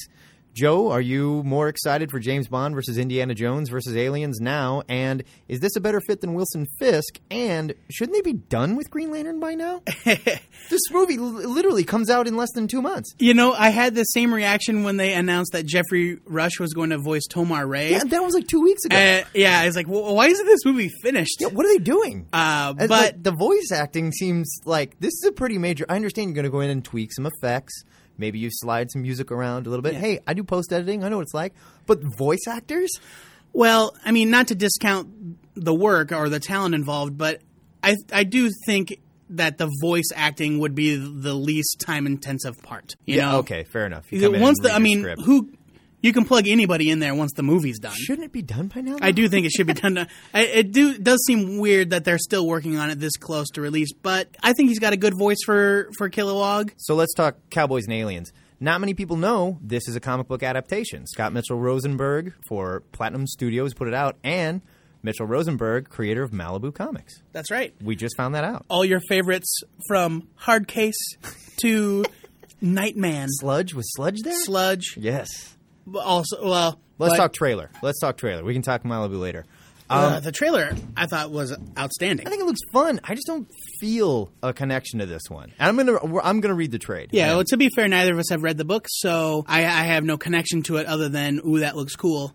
Joe, 0.54 0.92
are 0.92 1.00
you 1.00 1.42
more 1.42 1.66
excited 1.66 2.12
for 2.12 2.20
James 2.20 2.46
Bond 2.46 2.76
versus 2.76 2.96
Indiana 2.96 3.34
Jones 3.34 3.68
versus 3.68 3.96
Aliens 3.96 4.38
now? 4.40 4.84
And 4.88 5.24
is 5.48 5.58
this 5.58 5.74
a 5.74 5.80
better 5.80 6.00
fit 6.06 6.20
than 6.20 6.34
Wilson 6.34 6.68
Fisk? 6.78 7.18
And 7.28 7.74
shouldn't 7.90 8.16
they 8.16 8.20
be 8.20 8.38
done 8.38 8.76
with 8.76 8.88
Green 8.88 9.10
Lantern 9.10 9.40
by 9.40 9.56
now? 9.56 9.82
this 10.04 10.80
movie 10.92 11.18
literally 11.18 11.82
comes 11.82 12.08
out 12.08 12.28
in 12.28 12.36
less 12.36 12.52
than 12.54 12.68
two 12.68 12.80
months. 12.80 13.12
You 13.18 13.34
know, 13.34 13.52
I 13.52 13.70
had 13.70 13.96
the 13.96 14.04
same 14.04 14.32
reaction 14.32 14.84
when 14.84 14.96
they 14.96 15.14
announced 15.14 15.54
that 15.54 15.66
Geoffrey 15.66 16.20
Rush 16.24 16.60
was 16.60 16.72
going 16.72 16.90
to 16.90 16.98
voice 16.98 17.24
Tomar-Re. 17.28 17.90
Yeah, 17.90 18.04
that 18.04 18.22
was 18.22 18.34
like 18.34 18.46
two 18.46 18.60
weeks 18.60 18.84
ago. 18.84 18.96
Uh, 18.96 19.24
yeah, 19.34 19.58
I 19.58 19.66
was 19.66 19.74
like, 19.74 19.88
well, 19.88 20.14
why 20.14 20.28
isn't 20.28 20.46
this 20.46 20.64
movie 20.64 20.90
finished? 21.02 21.40
Yeah, 21.40 21.48
what 21.48 21.66
are 21.66 21.72
they 21.72 21.82
doing? 21.82 22.28
Uh, 22.32 22.74
but 22.74 22.90
like, 22.90 23.20
the 23.20 23.32
voice 23.32 23.72
acting 23.72 24.12
seems 24.12 24.60
like 24.64 25.00
this 25.00 25.14
is 25.14 25.24
a 25.26 25.32
pretty 25.32 25.58
major. 25.58 25.84
I 25.88 25.96
understand 25.96 26.28
you're 26.28 26.34
going 26.34 26.44
to 26.44 26.50
go 26.50 26.60
in 26.60 26.70
and 26.70 26.84
tweak 26.84 27.12
some 27.12 27.26
effects. 27.26 27.82
Maybe 28.16 28.38
you 28.38 28.48
slide 28.50 28.90
some 28.90 29.02
music 29.02 29.30
around 29.32 29.66
a 29.66 29.70
little 29.70 29.82
bit. 29.82 29.94
Hey, 29.94 30.20
I 30.26 30.34
do 30.34 30.44
post 30.44 30.72
editing. 30.72 31.04
I 31.04 31.08
know 31.08 31.16
what 31.16 31.22
it's 31.22 31.34
like. 31.34 31.52
But 31.86 32.00
voice 32.16 32.46
actors? 32.48 32.90
Well, 33.52 33.96
I 34.04 34.12
mean, 34.12 34.30
not 34.30 34.48
to 34.48 34.54
discount 34.54 35.38
the 35.54 35.74
work 35.74 36.12
or 36.12 36.28
the 36.28 36.40
talent 36.40 36.74
involved, 36.74 37.16
but 37.16 37.40
I 37.82 37.96
I 38.12 38.24
do 38.24 38.50
think 38.66 39.00
that 39.30 39.58
the 39.58 39.70
voice 39.80 40.10
acting 40.14 40.58
would 40.58 40.74
be 40.74 40.96
the 40.96 41.34
least 41.34 41.80
time 41.80 42.06
intensive 42.06 42.60
part. 42.62 42.94
You 43.06 43.20
know, 43.20 43.38
okay, 43.38 43.64
fair 43.64 43.86
enough. 43.86 44.12
You 44.12 44.20
come 44.20 44.34
in 44.34 44.40
once 44.40 44.58
the 44.60 44.72
I 44.72 44.78
mean, 44.78 45.00
script. 45.00 45.22
who 45.22 45.50
you 46.04 46.12
can 46.12 46.24
plug 46.24 46.46
anybody 46.46 46.90
in 46.90 46.98
there 46.98 47.14
once 47.14 47.32
the 47.32 47.42
movie's 47.42 47.78
done. 47.78 47.94
shouldn't 47.94 48.26
it 48.26 48.32
be 48.32 48.42
done 48.42 48.68
by 48.68 48.82
now? 48.82 48.96
I 49.00 49.10
do 49.10 49.28
think 49.28 49.46
it 49.46 49.52
should 49.52 49.66
be 49.66 49.72
done. 49.84 49.94
To, 49.94 50.06
I, 50.32 50.42
it 50.44 50.72
do 50.72 50.98
does 50.98 51.24
seem 51.26 51.58
weird 51.58 51.90
that 51.90 52.04
they're 52.04 52.18
still 52.18 52.46
working 52.46 52.76
on 52.76 52.90
it 52.90 53.00
this 53.00 53.16
close 53.16 53.48
to 53.54 53.60
release, 53.60 53.92
but 53.92 54.28
I 54.42 54.52
think 54.52 54.68
he's 54.68 54.78
got 54.78 54.92
a 54.92 54.96
good 54.98 55.14
voice 55.18 55.38
for 55.44 55.88
for 55.98 56.10
Kilowog. 56.10 56.72
So 56.76 56.94
let's 56.94 57.14
talk 57.14 57.36
Cowboys 57.50 57.84
and 57.84 57.94
Aliens. 57.94 58.32
Not 58.60 58.80
many 58.80 58.94
people 58.94 59.16
know 59.16 59.58
this 59.60 59.88
is 59.88 59.96
a 59.96 60.00
comic 60.00 60.28
book 60.28 60.42
adaptation. 60.42 61.06
Scott 61.06 61.32
Mitchell 61.32 61.58
Rosenberg 61.58 62.34
for 62.48 62.80
Platinum 62.92 63.26
Studios 63.26 63.74
put 63.74 63.88
it 63.88 63.94
out, 63.94 64.16
and 64.22 64.62
Mitchell 65.02 65.26
Rosenberg, 65.26 65.88
creator 65.90 66.22
of 66.22 66.30
Malibu 66.30 66.72
Comics. 66.74 67.20
That's 67.32 67.50
right. 67.50 67.74
We 67.82 67.96
just 67.96 68.16
found 68.16 68.34
that 68.34 68.44
out. 68.44 68.64
All 68.70 68.84
your 68.84 69.00
favorites 69.08 69.60
from 69.88 70.28
Hard 70.36 70.68
Case 70.68 70.96
to 71.62 72.04
Nightman, 72.60 73.28
Sludge 73.30 73.74
was 73.74 73.84
Sludge 73.94 74.22
there? 74.22 74.38
Sludge. 74.44 74.96
yes. 74.98 75.53
Also, 75.92 76.44
well, 76.44 76.80
Let's 76.98 77.14
but, 77.14 77.16
talk 77.18 77.32
trailer. 77.32 77.70
Let's 77.82 77.98
talk 78.00 78.16
trailer. 78.16 78.44
We 78.44 78.52
can 78.52 78.62
talk 78.62 78.82
Malibu 78.84 79.18
later. 79.18 79.44
uh, 79.90 80.20
the 80.20 80.32
trailer 80.32 80.70
I 80.96 81.06
thought 81.06 81.30
was 81.30 81.54
outstanding. 81.78 82.26
I 82.26 82.30
think 82.30 82.42
it 82.42 82.46
looks 82.46 82.60
fun. 82.72 83.00
I 83.04 83.14
just 83.14 83.26
don't 83.26 83.48
feel 83.80 84.30
a 84.42 84.52
connection 84.52 85.00
to 85.00 85.06
this 85.06 85.22
one. 85.28 85.52
And 85.58 85.68
I'm 85.68 85.76
gonna 85.76 86.20
I'm 86.22 86.40
gonna 86.40 86.54
read 86.54 86.70
the 86.70 86.78
trade. 86.78 87.10
Yeah, 87.12 87.34
well, 87.34 87.44
to 87.44 87.56
be 87.56 87.68
fair, 87.74 87.88
neither 87.88 88.12
of 88.12 88.18
us 88.18 88.30
have 88.30 88.42
read 88.42 88.56
the 88.56 88.64
book, 88.64 88.86
so 88.88 89.44
I, 89.46 89.60
I 89.60 89.84
have 89.84 90.04
no 90.04 90.16
connection 90.16 90.62
to 90.64 90.76
it 90.76 90.86
other 90.86 91.08
than 91.08 91.40
ooh, 91.46 91.58
that 91.60 91.76
looks 91.76 91.96
cool. 91.96 92.34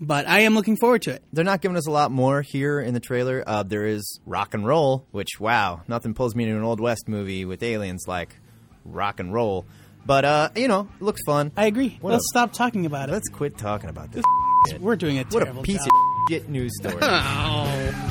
But 0.00 0.28
I 0.28 0.40
am 0.40 0.54
looking 0.54 0.76
forward 0.76 1.02
to 1.02 1.12
it. 1.12 1.22
They're 1.32 1.44
not 1.44 1.62
giving 1.62 1.76
us 1.76 1.86
a 1.86 1.90
lot 1.90 2.10
more 2.10 2.42
here 2.42 2.80
in 2.80 2.92
the 2.92 3.00
trailer. 3.00 3.42
Uh, 3.46 3.62
there 3.62 3.86
is 3.86 4.20
rock 4.26 4.52
and 4.54 4.66
roll, 4.66 5.06
which 5.10 5.40
wow, 5.40 5.80
nothing 5.88 6.12
pulls 6.14 6.34
me 6.34 6.44
into 6.44 6.56
an 6.56 6.64
old 6.64 6.80
west 6.80 7.08
movie 7.08 7.44
with 7.44 7.62
aliens 7.62 8.04
like 8.06 8.36
rock 8.84 9.20
and 9.20 9.32
roll. 9.32 9.66
But 10.06 10.24
uh, 10.24 10.48
you 10.54 10.68
know, 10.68 10.88
it 11.00 11.02
looks 11.02 11.20
fun. 11.26 11.50
I 11.56 11.66
agree. 11.66 11.98
What 12.00 12.12
Let's 12.12 12.24
a- 12.26 12.32
stop 12.38 12.52
talking 12.52 12.86
about 12.86 13.08
it. 13.08 13.12
Let's 13.12 13.28
quit 13.28 13.58
talking 13.58 13.90
about 13.90 14.12
this. 14.12 14.24
We're 14.80 14.96
doing 14.96 15.18
a 15.18 15.24
What 15.24 15.46
a 15.46 15.52
piece 15.62 15.78
job. 15.78 15.88
of 15.88 16.28
shit 16.30 16.48
news 16.48 16.72
story. 16.78 16.96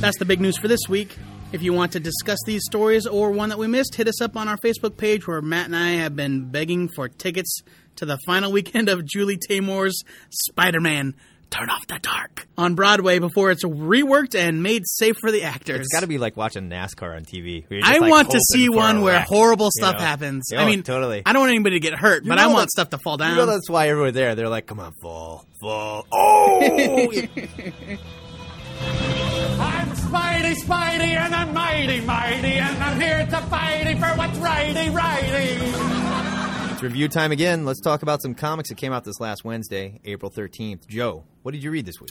That's 0.00 0.18
the 0.18 0.24
big 0.24 0.40
news 0.40 0.58
for 0.58 0.66
this 0.66 0.80
week. 0.88 1.16
If 1.52 1.62
you 1.62 1.72
want 1.72 1.92
to 1.92 2.00
discuss 2.00 2.38
these 2.44 2.62
stories 2.64 3.06
or 3.06 3.30
one 3.30 3.50
that 3.50 3.58
we 3.58 3.68
missed, 3.68 3.94
hit 3.94 4.08
us 4.08 4.20
up 4.20 4.36
on 4.36 4.48
our 4.48 4.56
Facebook 4.56 4.96
page 4.96 5.28
where 5.28 5.40
Matt 5.40 5.66
and 5.66 5.76
I 5.76 5.90
have 5.92 6.16
been 6.16 6.50
begging 6.50 6.88
for 6.88 7.08
tickets 7.08 7.60
to 7.96 8.04
the 8.04 8.18
final 8.26 8.50
weekend 8.50 8.88
of 8.88 9.04
Julie 9.06 9.38
Taymor's 9.38 10.02
Spider 10.30 10.80
Man 10.80 11.14
Turn 11.52 11.68
Off 11.68 11.86
the 11.86 11.98
Dark 11.98 12.48
on 12.56 12.74
Broadway 12.74 13.18
before 13.18 13.50
it's 13.50 13.62
reworked 13.62 14.34
and 14.34 14.62
made 14.62 14.84
safe 14.86 15.16
for 15.20 15.30
the 15.30 15.42
actors. 15.42 15.80
It's 15.80 15.92
got 15.92 16.00
to 16.00 16.06
be 16.06 16.16
like 16.16 16.34
watching 16.34 16.70
NASCAR 16.70 17.14
on 17.14 17.26
TV. 17.26 17.68
just, 17.68 17.86
I 17.86 17.98
like, 17.98 18.10
want 18.10 18.30
to 18.30 18.40
see 18.40 18.70
one 18.70 19.02
where 19.02 19.16
wreck, 19.16 19.26
horrible 19.28 19.66
you 19.66 19.82
stuff 19.82 19.96
know? 19.96 20.00
happens. 20.00 20.48
Yeah, 20.50 20.60
I 20.60 20.64
oh, 20.64 20.66
mean, 20.66 20.82
totally. 20.82 21.22
I 21.26 21.34
don't 21.34 21.40
want 21.40 21.50
anybody 21.50 21.76
to 21.76 21.80
get 21.80 21.94
hurt, 21.94 22.24
but 22.26 22.38
I 22.38 22.46
want 22.46 22.70
stuff 22.70 22.88
to 22.90 22.98
fall 22.98 23.18
down. 23.18 23.32
You 23.32 23.36
know 23.36 23.46
that's 23.46 23.68
why 23.68 23.88
everyone 23.88 24.14
there. 24.14 24.34
They're 24.34 24.48
like, 24.48 24.66
"Come 24.66 24.80
on, 24.80 24.92
fall, 25.02 25.44
fall." 25.60 26.06
Oh, 28.84 29.60
I'm 29.60 29.90
Spidey 29.90 30.54
Spidey, 30.54 30.54
Spidey, 30.54 31.16
and 31.16 31.34
I'm 31.34 31.52
mighty, 31.54 32.00
mighty, 32.00 32.54
and 32.54 32.82
I'm 32.82 33.00
here 33.00 33.26
to 33.26 33.36
fighty 33.36 33.98
for 34.00 34.18
what's 34.18 34.38
righty, 34.38 34.90
righty. 34.90 35.91
It's 36.82 36.90
review 36.90 37.06
time 37.06 37.30
again. 37.30 37.64
Let's 37.64 37.80
talk 37.80 38.02
about 38.02 38.22
some 38.22 38.34
comics 38.34 38.68
that 38.70 38.74
came 38.74 38.92
out 38.92 39.04
this 39.04 39.20
last 39.20 39.44
Wednesday, 39.44 40.00
April 40.04 40.32
13th. 40.32 40.88
Joe, 40.88 41.22
what 41.42 41.52
did 41.52 41.62
you 41.62 41.70
read 41.70 41.86
this 41.86 42.00
week? 42.00 42.10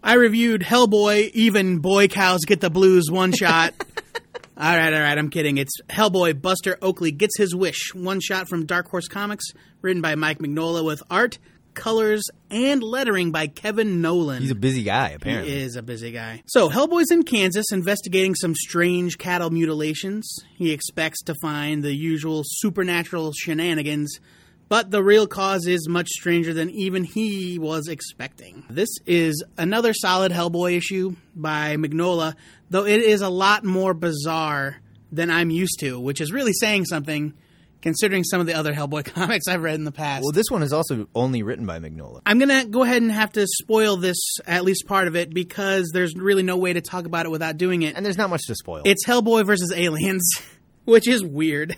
I 0.00 0.14
reviewed 0.14 0.60
Hellboy, 0.60 1.32
even 1.32 1.78
boy 1.80 2.06
cows 2.06 2.44
get 2.46 2.60
the 2.60 2.70
blues 2.70 3.10
one 3.10 3.32
shot. 3.32 3.74
all 4.56 4.76
right, 4.76 4.94
all 4.94 5.00
right, 5.00 5.18
I'm 5.18 5.28
kidding. 5.28 5.58
It's 5.58 5.72
Hellboy 5.88 6.40
Buster 6.40 6.78
Oakley 6.80 7.10
gets 7.10 7.36
his 7.36 7.52
wish. 7.52 7.92
One 7.92 8.20
shot 8.20 8.48
from 8.48 8.64
Dark 8.64 8.88
Horse 8.88 9.08
Comics, 9.08 9.46
written 9.82 10.00
by 10.00 10.14
Mike 10.14 10.38
Mignola 10.38 10.84
with 10.84 11.02
art, 11.10 11.40
colors, 11.74 12.22
and 12.50 12.82
lettering 12.82 13.30
by 13.30 13.46
Kevin 13.46 14.00
Nolan. 14.00 14.42
He's 14.42 14.50
a 14.50 14.56
busy 14.56 14.82
guy, 14.82 15.10
apparently. 15.10 15.52
He 15.52 15.62
is 15.62 15.76
a 15.76 15.82
busy 15.82 16.10
guy. 16.12 16.42
So, 16.46 16.68
Hellboy's 16.68 17.10
in 17.10 17.22
Kansas 17.22 17.66
investigating 17.72 18.34
some 18.34 18.54
strange 18.54 19.18
cattle 19.18 19.50
mutilations. 19.50 20.34
He 20.56 20.72
expects 20.72 21.22
to 21.24 21.34
find 21.42 21.82
the 21.82 21.94
usual 21.94 22.42
supernatural 22.44 23.32
shenanigans, 23.32 24.20
but 24.68 24.90
the 24.90 25.02
real 25.02 25.26
cause 25.26 25.66
is 25.66 25.88
much 25.88 26.08
stranger 26.08 26.54
than 26.54 26.70
even 26.70 27.04
he 27.04 27.58
was 27.58 27.88
expecting. 27.88 28.64
This 28.70 28.90
is 29.06 29.42
another 29.58 29.92
solid 29.92 30.32
Hellboy 30.32 30.76
issue 30.76 31.16
by 31.34 31.76
Mignola, 31.76 32.34
though 32.70 32.86
it 32.86 33.00
is 33.00 33.20
a 33.20 33.28
lot 33.28 33.64
more 33.64 33.94
bizarre 33.94 34.80
than 35.12 35.30
I'm 35.30 35.50
used 35.50 35.80
to, 35.80 35.98
which 35.98 36.20
is 36.20 36.32
really 36.32 36.52
saying 36.52 36.84
something 36.84 37.34
considering 37.82 38.24
some 38.24 38.40
of 38.40 38.46
the 38.46 38.54
other 38.54 38.72
Hellboy 38.72 39.04
comics 39.14 39.48
I've 39.48 39.62
read 39.62 39.76
in 39.76 39.84
the 39.84 39.92
past. 39.92 40.22
Well, 40.22 40.32
this 40.32 40.50
one 40.50 40.62
is 40.62 40.72
also 40.72 41.08
only 41.14 41.42
written 41.42 41.66
by 41.66 41.78
Mignola. 41.78 42.20
I'm 42.26 42.38
going 42.38 42.48
to 42.48 42.68
go 42.68 42.82
ahead 42.82 43.02
and 43.02 43.10
have 43.10 43.32
to 43.32 43.46
spoil 43.46 43.96
this, 43.96 44.18
at 44.46 44.64
least 44.64 44.86
part 44.86 45.08
of 45.08 45.16
it, 45.16 45.32
because 45.32 45.90
there's 45.92 46.14
really 46.14 46.42
no 46.42 46.56
way 46.56 46.72
to 46.72 46.80
talk 46.80 47.06
about 47.06 47.26
it 47.26 47.30
without 47.30 47.56
doing 47.56 47.82
it. 47.82 47.96
And 47.96 48.04
there's 48.04 48.18
not 48.18 48.30
much 48.30 48.42
to 48.46 48.54
spoil. 48.54 48.82
It's 48.84 49.06
Hellboy 49.06 49.46
versus 49.46 49.72
aliens, 49.74 50.22
which 50.84 51.08
is 51.08 51.24
weird. 51.24 51.76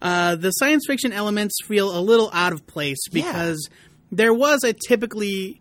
Uh, 0.00 0.36
the 0.36 0.50
science 0.52 0.84
fiction 0.86 1.12
elements 1.12 1.56
feel 1.64 1.96
a 1.96 2.00
little 2.00 2.30
out 2.32 2.52
of 2.52 2.66
place 2.66 3.08
because 3.12 3.68
there 4.12 4.32
was 4.32 4.62
a 4.62 4.72
typically 4.72 5.60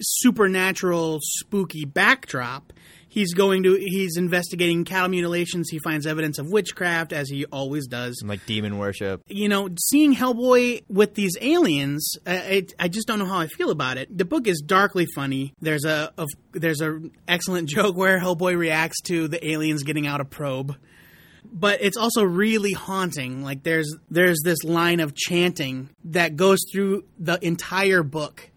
supernatural, 0.00 1.18
spooky 1.22 1.84
backdrop. 1.84 2.72
He's 3.18 3.34
going 3.34 3.64
to 3.64 3.74
he's 3.80 4.16
investigating 4.16 4.84
cattle 4.84 5.08
mutilations. 5.08 5.68
He 5.70 5.80
finds 5.80 6.06
evidence 6.06 6.38
of 6.38 6.46
witchcraft, 6.52 7.12
as 7.12 7.28
he 7.28 7.44
always 7.46 7.88
does 7.88 8.22
like 8.24 8.46
demon 8.46 8.78
worship. 8.78 9.22
you 9.26 9.48
know, 9.48 9.68
seeing 9.90 10.14
Hellboy 10.14 10.84
with 10.88 11.14
these 11.14 11.36
aliens, 11.40 12.14
uh, 12.26 12.30
it, 12.30 12.74
I 12.78 12.86
just 12.88 13.08
don't 13.08 13.18
know 13.18 13.26
how 13.26 13.40
I 13.40 13.48
feel 13.48 13.70
about 13.70 13.96
it. 13.98 14.16
The 14.16 14.24
book 14.24 14.46
is 14.46 14.60
darkly 14.64 15.06
funny. 15.16 15.52
There's 15.60 15.84
a, 15.84 16.12
a 16.16 16.26
there's 16.52 16.80
a 16.80 17.00
excellent 17.26 17.68
joke 17.76 17.96
where 17.96 18.20
Hellboy 18.20 18.56
reacts 18.56 19.00
to 19.06 19.26
the 19.26 19.44
aliens 19.50 19.82
getting 19.82 20.06
out 20.06 20.20
a 20.20 20.24
probe, 20.24 20.76
but 21.44 21.78
it's 21.82 21.96
also 21.96 22.22
really 22.22 22.72
haunting. 22.72 23.42
Like 23.42 23.64
there's 23.64 23.92
there's 24.10 24.38
this 24.44 24.62
line 24.62 25.00
of 25.00 25.14
chanting 25.16 25.90
that 26.04 26.36
goes 26.36 26.60
through 26.72 27.04
the 27.18 27.38
entire 27.44 28.02
book, 28.04 28.48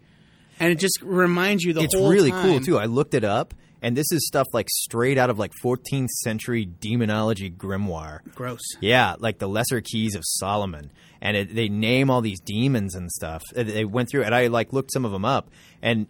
and 0.60 0.70
it 0.70 0.78
just 0.78 1.00
reminds 1.02 1.64
you 1.64 1.72
the 1.72 1.80
It's 1.82 1.96
whole 1.96 2.10
really 2.12 2.30
time. 2.30 2.44
cool 2.44 2.60
too. 2.60 2.78
I 2.78 2.84
looked 2.84 3.14
it 3.14 3.24
up, 3.24 3.54
and 3.82 3.96
this 3.96 4.10
is 4.12 4.26
stuff 4.26 4.46
like 4.52 4.68
straight 4.70 5.18
out 5.18 5.28
of 5.28 5.38
like 5.38 5.52
14th 5.62 6.08
century 6.08 6.64
demonology 6.64 7.50
grimoire. 7.50 8.20
Gross. 8.34 8.62
Yeah, 8.80 9.16
like 9.18 9.38
the 9.38 9.48
Lesser 9.48 9.80
Keys 9.80 10.14
of 10.14 10.22
Solomon, 10.24 10.90
and 11.20 11.36
it, 11.36 11.54
they 11.54 11.68
name 11.68 12.08
all 12.08 12.20
these 12.20 12.40
demons 12.40 12.94
and 12.94 13.10
stuff. 13.10 13.42
They 13.54 13.84
went 13.84 14.08
through, 14.08 14.22
and 14.22 14.34
I 14.34 14.46
like 14.46 14.72
looked 14.72 14.92
some 14.92 15.04
of 15.04 15.10
them 15.10 15.24
up, 15.24 15.50
and 15.82 16.06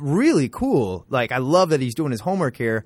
really 0.00 0.48
cool. 0.48 1.06
Like 1.08 1.32
I 1.32 1.38
love 1.38 1.70
that 1.70 1.80
he's 1.80 1.94
doing 1.94 2.10
his 2.10 2.20
homework 2.20 2.56
here. 2.56 2.84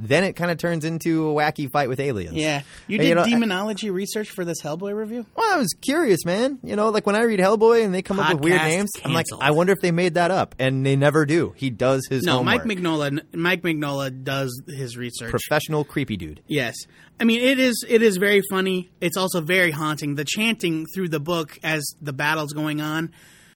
Then 0.00 0.22
it 0.22 0.34
kind 0.34 0.50
of 0.52 0.58
turns 0.58 0.84
into 0.84 1.28
a 1.28 1.34
wacky 1.34 1.68
fight 1.70 1.88
with 1.88 1.98
aliens. 1.98 2.36
Yeah, 2.36 2.62
you 2.86 2.98
And, 2.98 3.06
did 3.08 3.14
know, 3.16 3.22
I- 3.22 3.28
demonology 3.30 3.90
research 3.90 4.30
for 4.30 4.44
this 4.44 4.62
Hellboy 4.62 4.94
review. 4.94 5.26
Well, 5.34 5.52
I 5.52 5.58
was 5.58 5.74
curious, 5.80 6.24
man. 6.24 6.60
You 6.62 6.76
know, 6.76 6.90
like 6.90 7.04
when 7.04 7.16
I 7.16 7.22
read 7.22 7.40
Hellboy 7.40 7.84
and 7.84 7.92
they 7.92 8.02
come 8.02 8.20
up 8.20 8.32
with 8.34 8.42
weird 8.44 8.60
Podcast 8.60 8.68
names, 8.68 8.90
I'm 9.04 9.12
like. 9.12 9.26
I 9.40 9.50
wonder 9.50 9.72
if 9.72 9.80
they 9.80 9.90
made 9.90 10.14
that 10.14 10.30
up, 10.30 10.54
and 10.60 10.86
they 10.86 10.94
never 10.94 11.26
do. 11.26 11.52
He 11.56 11.70
does 11.70 12.06
his 12.08 12.22
No, 12.22 12.38
homework. 12.38 12.64
Mike 12.64 12.78
Mignola. 12.78 13.20
Mike 13.34 13.62
Mignola 13.62 14.22
does 14.22 14.62
his 14.68 14.96
research. 14.96 15.30
professional 15.30 15.84
creepy 15.84 16.16
dude. 16.16 16.42
Yes. 16.46 16.76
I 17.20 17.24
mean 17.24 17.40
it 17.40 17.58
is 17.58 17.84
it 17.88 18.00
is 18.00 18.16
very 18.18 18.42
funny. 18.48 18.90
It's 19.00 19.16
also 19.16 19.40
very 19.40 19.72
haunting. 19.72 20.14
The 20.14 20.24
chanting 20.24 20.86
through 20.94 21.08
the 21.08 21.18
book 21.18 21.58
as 21.64 21.84
the 22.00 22.12
battle's 22.12 22.52
going 22.52 22.80
on. 22.80 23.10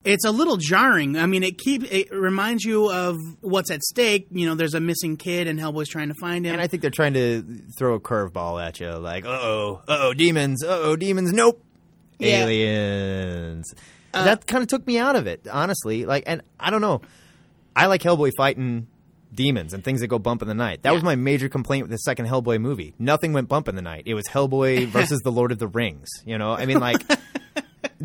It's 0.04 0.24
a 0.24 0.30
little 0.32 0.56
jarring. 0.56 1.16
I 1.16 1.26
mean 1.26 1.42
it 1.44 1.58
keep 1.58 1.84
it 1.92 2.10
reminds 2.10 2.64
you 2.64 2.90
of 2.90 3.16
what's 3.40 3.70
at 3.70 3.82
stake. 3.82 4.26
You 4.32 4.46
know, 4.48 4.54
there's 4.56 4.74
a 4.74 4.80
missing 4.80 5.16
kid 5.16 5.46
and 5.46 5.60
Hellboy's 5.60 5.88
trying 5.88 6.08
to 6.08 6.14
find 6.14 6.44
him. 6.44 6.52
And 6.54 6.60
I 6.60 6.66
think 6.66 6.82
they're 6.82 6.90
trying 6.90 7.14
to 7.14 7.42
throw 7.78 7.94
a 7.94 8.00
curveball 8.00 8.60
at 8.64 8.80
you, 8.80 8.90
like, 8.92 9.24
uh 9.24 9.28
oh, 9.40 9.82
uh 9.86 9.98
oh, 10.00 10.14
demons, 10.14 10.64
uh 10.64 10.78
oh, 10.82 10.96
demons, 10.96 11.32
nope, 11.32 11.62
Yeah. 12.18 12.44
aliens. 12.46 13.72
that 14.12 14.46
kind 14.46 14.62
of 14.62 14.68
took 14.68 14.86
me 14.86 14.98
out 14.98 15.14
of 15.16 15.26
it, 15.28 15.46
honestly. 15.50 16.04
Like, 16.04 16.24
and 16.26 16.42
I 16.58 16.70
don't 16.70 16.80
know, 16.80 17.00
I 17.76 17.86
like 17.86 18.02
Hellboy 18.02 18.32
fighting 18.36 18.88
demons 19.32 19.72
and 19.72 19.82
things 19.84 20.00
that 20.00 20.08
go 20.08 20.18
bump 20.18 20.42
in 20.42 20.48
the 20.48 20.54
night. 20.54 20.82
That 20.82 20.92
was 20.92 21.02
my 21.02 21.14
major 21.14 21.48
complaint 21.48 21.84
with 21.84 21.90
the 21.92 21.96
second 21.98 22.26
Hellboy 22.26 22.60
movie. 22.60 22.92
Nothing 22.98 23.32
went 23.32 23.48
bump 23.48 23.68
in 23.68 23.76
the 23.76 23.82
night. 23.82 24.02
It 24.06 24.14
was 24.14 24.26
Hellboy 24.28 24.86
versus 24.88 25.20
the 25.20 25.30
Lord 25.32 25.52
of 25.52 25.58
the 25.60 25.68
Rings. 25.68 26.08
You 26.26 26.38
know, 26.38 26.50
I 26.50 26.66
mean, 26.66 26.80
like. 26.80 27.02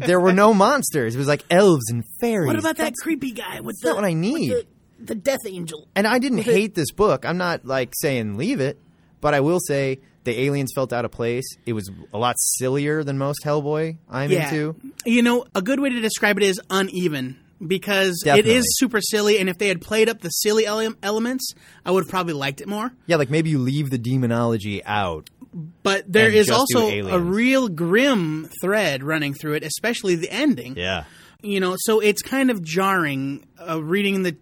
There 0.05 0.19
were 0.19 0.33
no 0.33 0.53
monsters. 0.53 1.15
It 1.15 1.17
was 1.17 1.27
like 1.27 1.43
elves 1.49 1.89
and 1.89 2.03
fairies. 2.19 2.47
what 2.47 2.55
about 2.59 2.77
that 2.77 2.83
That's- 2.83 2.99
creepy 3.01 3.31
guy 3.31 3.59
with 3.61 3.75
not 3.83 3.95
what 3.95 4.05
I 4.05 4.13
need. 4.13 4.51
the, 4.51 4.65
the 4.99 5.15
death 5.15 5.39
angel? 5.47 5.87
And 5.95 6.05
I 6.07 6.19
didn't 6.19 6.39
hate 6.39 6.75
this 6.75 6.91
book. 6.91 7.25
I'm 7.25 7.37
not 7.37 7.65
like 7.65 7.93
saying 7.99 8.37
leave 8.37 8.59
it, 8.59 8.79
but 9.21 9.33
I 9.33 9.39
will 9.39 9.59
say 9.59 9.99
the 10.23 10.39
aliens 10.41 10.71
felt 10.75 10.91
out 10.93 11.05
of 11.05 11.11
place. 11.11 11.45
It 11.65 11.73
was 11.73 11.89
a 12.13 12.17
lot 12.17 12.35
sillier 12.37 13.03
than 13.03 13.17
most 13.17 13.39
Hellboy 13.45 13.97
I'm 14.09 14.31
Yeah. 14.31 14.45
into. 14.53 14.75
You 15.05 15.21
know, 15.23 15.45
a 15.55 15.61
good 15.61 15.79
way 15.79 15.89
to 15.89 15.99
describe 16.01 16.37
it 16.37 16.43
is 16.43 16.59
uneven 16.69 17.37
because 17.65 18.21
Definitely. 18.23 18.51
it 18.51 18.57
is 18.57 18.65
super 18.77 19.01
silly 19.01 19.39
and 19.39 19.49
if 19.49 19.57
they 19.57 19.67
had 19.69 19.81
played 19.81 20.09
up 20.09 20.21
the 20.21 20.29
silly 20.29 20.65
ele- 20.67 20.93
elements, 21.01 21.53
I 21.85 21.91
would 21.91 22.03
have 22.03 22.09
probably 22.09 22.33
liked 22.33 22.61
it 22.61 22.67
more. 22.67 22.91
Yeah, 23.07 23.15
like 23.15 23.29
maybe 23.31 23.49
you 23.49 23.57
leave 23.57 23.89
the 23.89 23.97
demonology 23.97 24.83
out. 24.85 25.29
But 25.53 26.11
there 26.11 26.27
And 26.27 26.35
is 26.35 26.49
also 26.49 26.89
a 26.89 27.19
real 27.19 27.67
grim 27.69 28.49
thread 28.61 29.03
running 29.03 29.33
through 29.33 29.53
it, 29.53 29.63
especially 29.63 30.15
the 30.15 30.31
ending. 30.31 30.75
Yeah. 30.77 31.05
You 31.41 31.59
know, 31.59 31.75
so 31.79 31.99
it's 31.99 32.21
kind 32.21 32.49
of 32.51 32.63
jarring 32.63 33.45
uh, 33.59 33.81
reading 33.81 34.23
the 34.23 34.35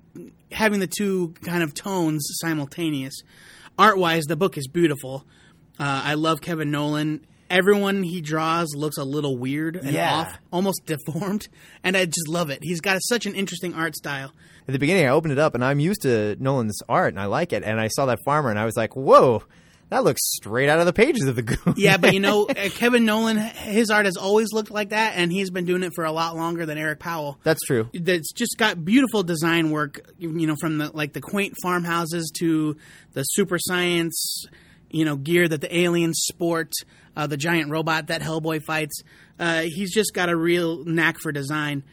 having 0.51 0.79
the 0.79 0.87
two 0.87 1.33
kind 1.43 1.61
of 1.63 1.73
tones 1.73 2.25
simultaneous. 2.41 3.13
Art 3.77 3.97
wise, 3.97 4.23
the 4.25 4.35
book 4.37 4.57
is 4.57 4.67
beautiful. 4.67 5.25
Uh, 5.77 6.01
I 6.05 6.13
love 6.13 6.39
Kevin 6.41 6.71
Nolan. 6.71 7.25
Everyone 7.49 8.01
he 8.01 8.21
draws 8.21 8.73
looks 8.75 8.97
a 8.97 9.03
little 9.03 9.37
weird 9.37 9.75
and 9.75 9.91
Yeah. 9.91 10.13
off, 10.15 10.37
almost 10.51 10.83
deformed, 10.87 11.47
and 11.83 11.95
I 11.97 12.05
just 12.05 12.27
love 12.29 12.49
it. 12.49 12.59
He's 12.63 12.79
got 12.81 12.97
such 13.03 13.25
an 13.25 13.35
interesting 13.35 13.73
art 13.73 13.95
style. 13.95 14.31
At 14.67 14.71
the 14.71 14.79
beginning, 14.79 15.05
I 15.05 15.09
opened 15.09 15.33
it 15.33 15.37
up 15.39 15.53
and 15.53 15.63
I'm 15.63 15.79
used 15.79 16.01
to 16.03 16.35
Nolan's 16.39 16.79
art 16.89 17.13
and 17.13 17.19
I 17.19 17.25
like 17.25 17.53
it. 17.53 17.63
And 17.63 17.79
I 17.79 17.87
saw 17.89 18.07
that 18.07 18.17
farmer 18.25 18.49
and 18.49 18.57
I 18.57 18.65
was 18.65 18.75
like, 18.75 18.95
whoa, 18.95 19.43
that 19.89 20.03
looks 20.03 20.21
straight 20.35 20.67
out 20.67 20.79
of 20.79 20.85
the 20.85 20.93
pages 20.93 21.27
of 21.27 21.35
the 21.35 21.41
Goon. 21.43 21.75
Yeah, 21.77 21.97
but 21.97 22.13
you 22.13 22.19
know, 22.19 22.45
uh, 22.49 22.69
Kevin 22.69 23.05
Nolan, 23.05 23.37
his 23.37 23.89
art 23.89 24.05
has 24.05 24.17
always 24.17 24.51
looked 24.51 24.71
like 24.71 24.89
that, 24.89 25.13
and 25.15 25.31
he's 25.31 25.51
been 25.51 25.65
doing 25.65 25.83
it 25.83 25.91
for 25.95 26.05
a 26.05 26.11
lot 26.11 26.35
longer 26.35 26.65
than 26.65 26.77
Eric 26.77 26.99
Powell. 26.99 27.39
That's 27.43 27.61
true. 27.65 27.89
that's 27.93 28.31
just 28.33 28.57
got 28.57 28.83
beautiful 28.83 29.23
design 29.23 29.69
work 29.71 30.01
you 30.17 30.47
know 30.47 30.55
from 30.59 30.77
the 30.79 30.91
like 30.95 31.13
the 31.13 31.21
quaint 31.21 31.53
farmhouses 31.61 32.31
to 32.39 32.75
the 33.13 33.23
super 33.23 33.57
science 33.59 34.45
you 34.89 35.05
know 35.05 35.15
gear 35.15 35.47
that 35.47 35.61
the 35.61 35.77
aliens 35.77 36.19
sport 36.25 36.71
uh, 37.15 37.27
the 37.27 37.37
giant 37.37 37.69
robot 37.69 38.07
that 38.07 38.21
hellboy 38.21 38.61
fights 38.63 39.01
uh, 39.39 39.61
he's 39.61 39.93
just 39.93 40.13
got 40.13 40.29
a 40.29 40.35
real 40.35 40.83
knack 40.85 41.17
for 41.19 41.31
design 41.31 41.83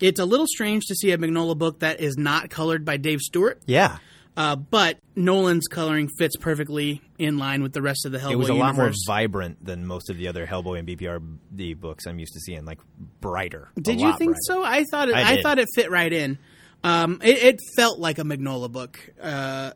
it's 0.00 0.20
a 0.20 0.24
little 0.24 0.46
strange 0.46 0.84
to 0.86 0.94
see 0.94 1.12
a 1.12 1.18
Mignola 1.18 1.56
book 1.56 1.80
that 1.80 2.00
is 2.00 2.16
not 2.18 2.50
colored 2.50 2.84
by 2.84 2.96
dave 2.96 3.20
stewart 3.20 3.60
Yeah. 3.66 3.98
Uh, 4.36 4.56
but 4.56 4.98
nolan's 5.14 5.68
coloring 5.68 6.08
fits 6.18 6.36
perfectly 6.36 7.00
in 7.18 7.38
line 7.38 7.62
with 7.62 7.72
the 7.72 7.82
rest 7.82 8.04
of 8.04 8.12
the 8.12 8.18
hellboy 8.18 8.32
It 8.32 8.36
was 8.36 8.48
a 8.48 8.54
lot 8.54 8.74
more 8.74 8.90
vibrant 9.06 9.64
than 9.64 9.86
most 9.86 10.10
of 10.10 10.16
the 10.16 10.28
other 10.28 10.46
Hellboy 10.46 10.80
and 10.80 10.88
BPRD 10.88 11.78
books 11.78 12.06
I'm 12.06 12.18
used 12.18 12.32
to 12.34 12.40
seeing, 12.40 12.64
like 12.64 12.80
brighter. 13.20 13.70
Did 13.80 14.00
you 14.00 14.16
think 14.16 14.32
brighter. 14.32 14.40
so? 14.42 14.64
I 14.64 14.84
thought 14.90 15.08
it. 15.08 15.14
I 15.14 15.34
I, 15.34 15.42
thought 15.42 15.58
it 15.58 15.68
fit 15.74 15.90
right 15.90 16.12
in. 16.12 16.38
Um, 16.82 17.20
it, 17.22 17.42
it 17.42 17.60
felt 17.76 17.98
like 17.98 18.18
a 18.18 18.22
Mignola 18.22 18.70
book. 18.70 18.98
Uh, 19.20 19.72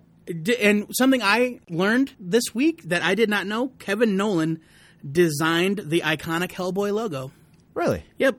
and 0.60 0.86
something 0.90 1.22
I 1.22 1.60
learned 1.70 2.14
this 2.20 2.54
week 2.54 2.82
that 2.84 3.02
I 3.02 3.14
did 3.14 3.30
not 3.30 3.46
know: 3.46 3.68
Kevin 3.78 4.16
Nolan 4.16 4.60
designed 5.10 5.82
the 5.86 6.00
iconic 6.00 6.50
Hellboy 6.50 6.92
logo. 6.92 7.32
Really? 7.74 8.02
Yep. 8.18 8.38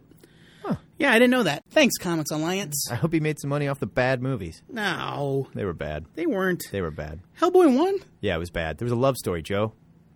Yeah, 1.00 1.10
I 1.12 1.14
didn't 1.14 1.32
know 1.32 1.44
that. 1.44 1.64
Thanks, 1.72 1.96
Comics 1.98 2.30
Alliance. 2.30 2.88
I 2.92 2.96
hope 2.96 3.14
he 3.14 3.20
made 3.20 3.40
some 3.40 3.50
money 3.50 3.68
off 3.68 3.80
the 3.80 3.88
bad 3.88 4.22
movies. 4.22 4.62
No, 4.70 5.48
They 5.56 5.66
were 5.66 5.74
bad. 5.74 6.06
they 6.16 6.26
weren't. 6.28 6.64
They 6.72 6.82
were 6.82 6.92
bad. 6.92 7.22
Hellboy 7.40 7.76
one. 7.78 7.96
Yeah, 8.22 8.36
it 8.36 8.40
was 8.40 8.52
bad. 8.52 8.78
There 8.78 8.86
was 8.86 8.92
a 8.92 8.98
love 8.98 9.16
story, 9.16 9.42
Joe. 9.42 9.74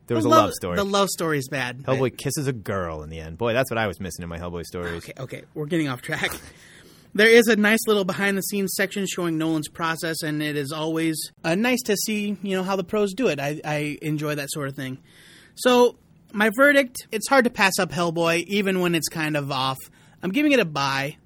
There 0.08 0.16
was 0.18 0.25
a 0.25 0.30
love 0.30 0.52
story. 0.54 0.75
The 0.75 0.84
love 0.84 1.08
story 1.10 1.38
is 1.40 1.48
bad. 1.48 1.84
Hellboy 1.84 2.18
kisses 2.18 2.46
a 2.48 2.54
girl 2.54 3.02
in 3.04 3.10
the 3.10 3.20
end. 3.20 3.38
Boy, 3.38 3.54
that's 3.54 3.72
what 3.72 3.78
I 3.78 3.88
was 3.88 4.02
missing 4.02 4.22
in 4.24 4.30
my 4.30 4.38
Hellboy 4.38 4.63
stories. 4.66 4.98
Okay, 4.98 5.13
okay, 5.18 5.44
we're 5.54 5.66
getting 5.66 5.88
off 5.88 6.02
track. 6.02 6.32
There 7.16 7.28
is 7.30 7.46
a 7.46 7.56
nice 7.56 7.86
little 7.86 8.06
behind 8.06 8.40
the 8.40 8.42
scenes 8.42 8.74
section 8.75 9.06
showing 9.06 9.38
Nolan's 9.38 9.70
process, 9.70 10.24
and 10.24 10.42
it 10.42 10.56
is 10.58 10.72
always 10.72 11.16
uh, 11.44 11.54
nice 11.54 11.80
to 11.84 11.96
see 11.96 12.36
you 12.42 12.58
know 12.58 12.63
how 12.63 12.75
the 12.75 12.84
pros 12.84 13.13
do 13.13 13.28
it. 13.28 13.40
I, 13.40 13.62
I 13.63 14.00
enjoy 14.02 14.34
that 14.34 14.50
sort 14.50 14.68
of 14.68 14.75
thing. 14.75 14.98
So 15.54 15.96
my 16.32 16.50
verdict: 16.58 16.96
it's 17.12 17.28
hard 17.30 17.44
to 17.44 17.52
pass 17.52 17.74
up 17.78 17.92
Hellboy, 17.92 18.46
even 18.46 18.80
when 18.80 18.96
it's 18.96 19.10
kind 19.10 19.38
of 19.38 19.52
off. 19.52 19.78
I'm 20.24 20.32
giving 20.32 20.51
it 20.53 20.60
a 20.60 20.65
buy 20.65 21.18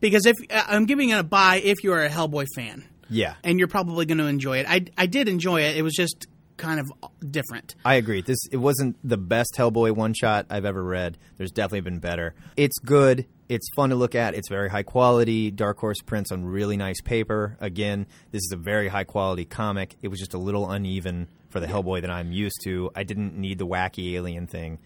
because 0.00 0.26
if 0.26 0.36
uh, 0.50 0.64
I'm 0.68 0.84
giving 0.84 1.08
it 1.10 1.18
a 1.18 1.22
buy 1.22 1.60
if 1.64 1.82
you 1.84 1.92
are 1.92 2.02
a 2.04 2.10
Hellboy 2.10 2.46
fan, 2.54 2.84
Yeah. 3.08 3.34
and 3.44 3.58
you're 3.58 3.68
probably 3.68 4.04
going 4.04 4.18
to 4.18 4.26
enjoy 4.26 4.58
it. 4.58 4.66
I 4.68 4.84
I 4.98 5.06
did 5.06 5.28
enjoy 5.28 5.62
it. 5.62 5.76
It 5.76 5.82
was 5.82 5.94
just 5.94 6.26
kind 6.58 6.78
of 6.78 6.92
different. 7.30 7.74
I 7.84 7.94
agree. 7.94 8.20
This 8.20 8.38
it 8.50 8.58
wasn't 8.58 8.96
the 9.02 9.16
best 9.16 9.54
Hellboy 9.56 9.92
one 9.92 10.12
shot 10.14 10.46
I've 10.50 10.64
ever 10.64 10.82
read. 10.82 11.16
There's 11.38 11.50
definitely 11.52 11.80
been 11.82 11.98
better. 12.00 12.34
It's 12.56 12.78
good. 12.78 13.26
It's 13.48 13.68
fun 13.76 13.90
to 13.90 13.96
look 13.96 14.14
at. 14.14 14.34
It's 14.34 14.48
very 14.48 14.70
high 14.70 14.82
quality. 14.82 15.50
Dark 15.50 15.78
Horse 15.78 16.00
prints 16.00 16.32
on 16.32 16.44
really 16.44 16.76
nice 16.76 17.00
paper. 17.02 17.56
Again, 17.60 18.06
this 18.30 18.40
is 18.40 18.50
a 18.52 18.56
very 18.56 18.88
high 18.88 19.04
quality 19.04 19.44
comic. 19.44 19.96
It 20.02 20.08
was 20.08 20.18
just 20.18 20.32
a 20.34 20.38
little 20.38 20.70
uneven 20.70 21.28
for 21.50 21.60
the 21.60 21.66
Hellboy 21.66 22.00
that 22.00 22.10
I'm 22.10 22.32
used 22.32 22.56
to. 22.64 22.90
I 22.96 23.02
didn't 23.02 23.36
need 23.36 23.58
the 23.58 23.66
wacky 23.66 24.14
alien 24.14 24.46
thing. 24.46 24.78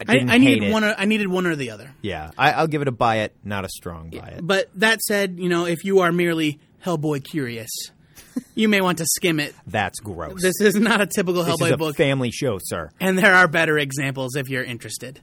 I 0.00 0.04
I, 0.12 0.14
didn't 0.14 0.30
I 0.30 0.32
hate 0.34 0.40
needed 0.40 0.62
it. 0.64 0.72
one. 0.72 0.84
Or, 0.84 0.94
I 0.96 1.04
needed 1.06 1.28
one 1.28 1.46
or 1.46 1.56
the 1.56 1.70
other. 1.70 1.90
Yeah, 2.02 2.30
I, 2.38 2.52
I'll 2.52 2.66
give 2.68 2.82
it 2.82 2.88
a 2.88 2.92
buy 2.92 3.18
it, 3.20 3.34
not 3.44 3.64
a 3.64 3.68
strong 3.68 4.10
buy 4.10 4.28
it. 4.36 4.40
But 4.46 4.68
that 4.76 5.00
said, 5.00 5.38
you 5.38 5.48
know, 5.48 5.66
if 5.66 5.84
you 5.84 6.00
are 6.00 6.12
merely 6.12 6.60
Hellboy 6.84 7.24
curious, 7.24 7.70
you 8.54 8.68
may 8.68 8.80
want 8.80 8.98
to 8.98 9.06
skim 9.06 9.40
it. 9.40 9.54
That's 9.66 9.98
gross. 10.00 10.40
This 10.42 10.60
is 10.60 10.76
not 10.76 11.00
a 11.00 11.06
typical 11.06 11.42
This 11.42 11.54
Hellboy 11.56 11.66
is 11.66 11.72
a 11.72 11.76
book, 11.76 11.96
family 11.96 12.30
show, 12.30 12.58
sir. 12.62 12.90
and 13.00 13.18
there 13.18 13.34
are 13.34 13.48
better 13.48 13.76
examples 13.78 14.36
if 14.36 14.48
you're 14.48 14.64
interested. 14.64 15.20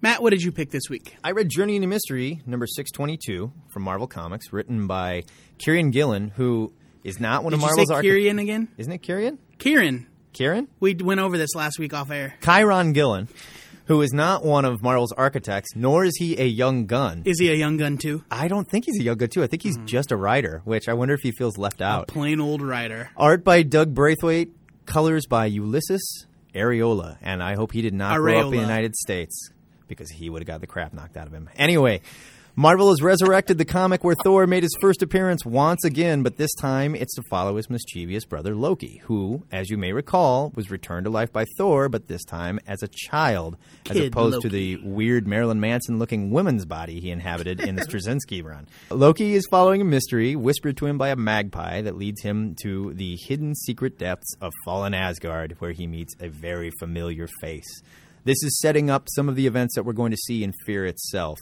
Matt, 0.00 0.20
what 0.20 0.30
did 0.30 0.42
you 0.42 0.50
pick 0.50 0.70
this 0.72 0.90
week? 0.90 1.14
I 1.22 1.30
read 1.30 1.48
Journey 1.48 1.76
into 1.76 1.86
Mystery, 1.86 2.40
number 2.44 2.66
622 2.66 3.52
from 3.72 3.82
Marvel 3.84 4.08
Comics, 4.08 4.52
written 4.52 4.88
by 4.88 5.22
Kieron 5.58 5.92
Gillen, 5.92 6.30
who 6.34 6.72
is 7.04 7.20
not 7.20 7.44
one 7.44 7.52
Did 7.52 7.58
of 7.58 7.60
you 7.60 7.66
Marvel's 7.68 7.88
say 7.88 7.94
arch- 7.94 8.04
Kyrian 8.04 8.40
again? 8.40 8.66
Isn't 8.78 8.92
it 8.92 8.98
Kieran? 9.02 9.38
Kieran. 9.58 10.08
Kieran? 10.32 10.68
We 10.80 10.94
went 10.94 11.20
over 11.20 11.38
this 11.38 11.54
last 11.54 11.78
week 11.78 11.94
off 11.94 12.10
air. 12.10 12.34
Chiron 12.42 12.92
Gillen, 12.92 13.28
who 13.86 14.00
is 14.02 14.12
not 14.12 14.44
one 14.44 14.64
of 14.64 14.82
Marvel's 14.82 15.12
architects, 15.12 15.70
nor 15.74 16.04
is 16.04 16.16
he 16.16 16.38
a 16.40 16.46
young 16.46 16.86
gun. 16.86 17.22
Is 17.24 17.38
he 17.38 17.50
a 17.50 17.54
young 17.54 17.76
gun 17.76 17.98
too? 17.98 18.24
I 18.30 18.48
don't 18.48 18.68
think 18.68 18.86
he's 18.86 18.98
a 18.98 19.02
young 19.02 19.16
gun, 19.16 19.28
too. 19.28 19.42
I 19.42 19.46
think 19.46 19.62
he's 19.62 19.76
hmm. 19.76 19.86
just 19.86 20.12
a 20.12 20.16
writer, 20.16 20.62
which 20.64 20.88
I 20.88 20.94
wonder 20.94 21.14
if 21.14 21.20
he 21.20 21.32
feels 21.32 21.58
left 21.58 21.80
out. 21.80 22.08
Plain 22.08 22.40
old 22.40 22.62
writer. 22.62 23.10
Art 23.16 23.44
by 23.44 23.62
Doug 23.62 23.94
Braithwaite, 23.94 24.50
colors 24.86 25.26
by 25.26 25.50
Ulises 25.50 26.00
Arreola, 26.54 27.18
and 27.20 27.42
I 27.42 27.54
hope 27.54 27.72
he 27.72 27.82
did 27.82 27.94
not 27.94 28.16
grow 28.16 28.38
up 28.38 28.44
in 28.46 28.50
the 28.50 28.56
Areola. 28.58 28.60
United 28.60 28.96
States 28.96 29.50
because 29.88 30.10
he 30.10 30.30
would 30.30 30.40
have 30.40 30.46
got 30.46 30.60
the 30.60 30.66
crap 30.66 30.92
knocked 30.92 31.16
out 31.16 31.26
of 31.26 31.32
him. 31.32 31.50
Anyway, 31.56 32.00
Marvel 32.54 32.90
has 32.90 33.00
resurrected 33.00 33.56
the 33.56 33.64
comic 33.64 34.04
where 34.04 34.14
Thor 34.22 34.46
made 34.46 34.62
his 34.62 34.76
first 34.78 35.00
appearance 35.00 35.42
once 35.42 35.86
again, 35.86 36.22
but 36.22 36.36
this 36.36 36.52
time 36.60 36.94
it's 36.94 37.14
to 37.14 37.22
follow 37.30 37.56
his 37.56 37.70
mischievous 37.70 38.26
brother 38.26 38.54
Loki, 38.54 39.00
who, 39.04 39.42
as 39.50 39.70
you 39.70 39.78
may 39.78 39.94
recall, 39.94 40.52
was 40.54 40.70
returned 40.70 41.04
to 41.04 41.10
life 41.10 41.32
by 41.32 41.46
Thor, 41.56 41.88
but 41.88 42.08
this 42.08 42.22
time 42.24 42.60
as 42.66 42.82
a 42.82 42.88
child, 42.88 43.56
as 43.88 43.96
Kid 43.96 44.08
opposed 44.08 44.42
to 44.42 44.50
the 44.50 44.76
weird 44.84 45.26
Marilyn 45.26 45.60
Manson 45.60 45.98
looking 45.98 46.30
woman's 46.30 46.66
body 46.66 47.00
he 47.00 47.10
inhabited 47.10 47.58
in 47.58 47.74
the 47.74 47.86
Straczynski 47.86 48.44
run. 48.44 48.68
Loki 48.90 49.32
is 49.32 49.46
following 49.50 49.80
a 49.80 49.86
mystery 49.86 50.36
whispered 50.36 50.76
to 50.76 50.84
him 50.84 50.98
by 50.98 51.08
a 51.08 51.16
magpie 51.16 51.80
that 51.80 51.96
leads 51.96 52.20
him 52.20 52.54
to 52.60 52.92
the 52.92 53.16
hidden 53.28 53.54
secret 53.54 53.98
depths 53.98 54.36
of 54.42 54.52
fallen 54.66 54.92
Asgard, 54.92 55.56
where 55.60 55.72
he 55.72 55.86
meets 55.86 56.14
a 56.20 56.28
very 56.28 56.70
familiar 56.78 57.28
face. 57.40 57.80
This 58.24 58.42
is 58.42 58.60
setting 58.60 58.90
up 58.90 59.08
some 59.08 59.30
of 59.30 59.36
the 59.36 59.46
events 59.46 59.74
that 59.74 59.84
we're 59.84 59.94
going 59.94 60.12
to 60.12 60.18
see 60.18 60.44
in 60.44 60.52
Fear 60.66 60.84
itself. 60.84 61.38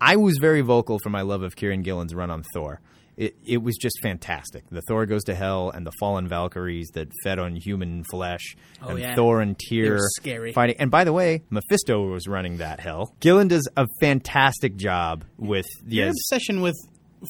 I 0.00 0.16
was 0.16 0.38
very 0.40 0.60
vocal 0.60 0.98
for 1.02 1.10
my 1.10 1.22
love 1.22 1.42
of 1.42 1.56
Kieron 1.56 1.82
Gillen's 1.82 2.14
run 2.14 2.30
on 2.30 2.44
Thor. 2.54 2.80
It, 3.16 3.34
it 3.44 3.56
was 3.64 3.76
just 3.76 3.98
fantastic. 4.00 4.62
The 4.70 4.80
Thor 4.82 5.04
goes 5.04 5.24
to 5.24 5.34
hell 5.34 5.70
and 5.70 5.84
the 5.84 5.90
fallen 5.98 6.28
Valkyries 6.28 6.88
that 6.94 7.08
fed 7.24 7.40
on 7.40 7.56
human 7.56 8.04
flesh, 8.04 8.54
Oh, 8.80 8.90
and 8.90 9.00
yeah. 9.00 9.16
Thor 9.16 9.40
and 9.40 9.58
Tyr 9.58 9.98
scary. 10.20 10.52
fighting. 10.52 10.76
And 10.78 10.88
by 10.88 11.02
the 11.02 11.12
way, 11.12 11.42
Mephisto 11.50 12.00
was 12.12 12.28
running 12.28 12.58
that 12.58 12.78
hell. 12.78 13.12
Gillen 13.18 13.48
does 13.48 13.66
a 13.76 13.88
fantastic 14.00 14.76
job 14.76 15.24
with 15.36 15.66
the. 15.84 15.96
Your 15.96 16.08
obsession 16.10 16.60
with 16.60 16.76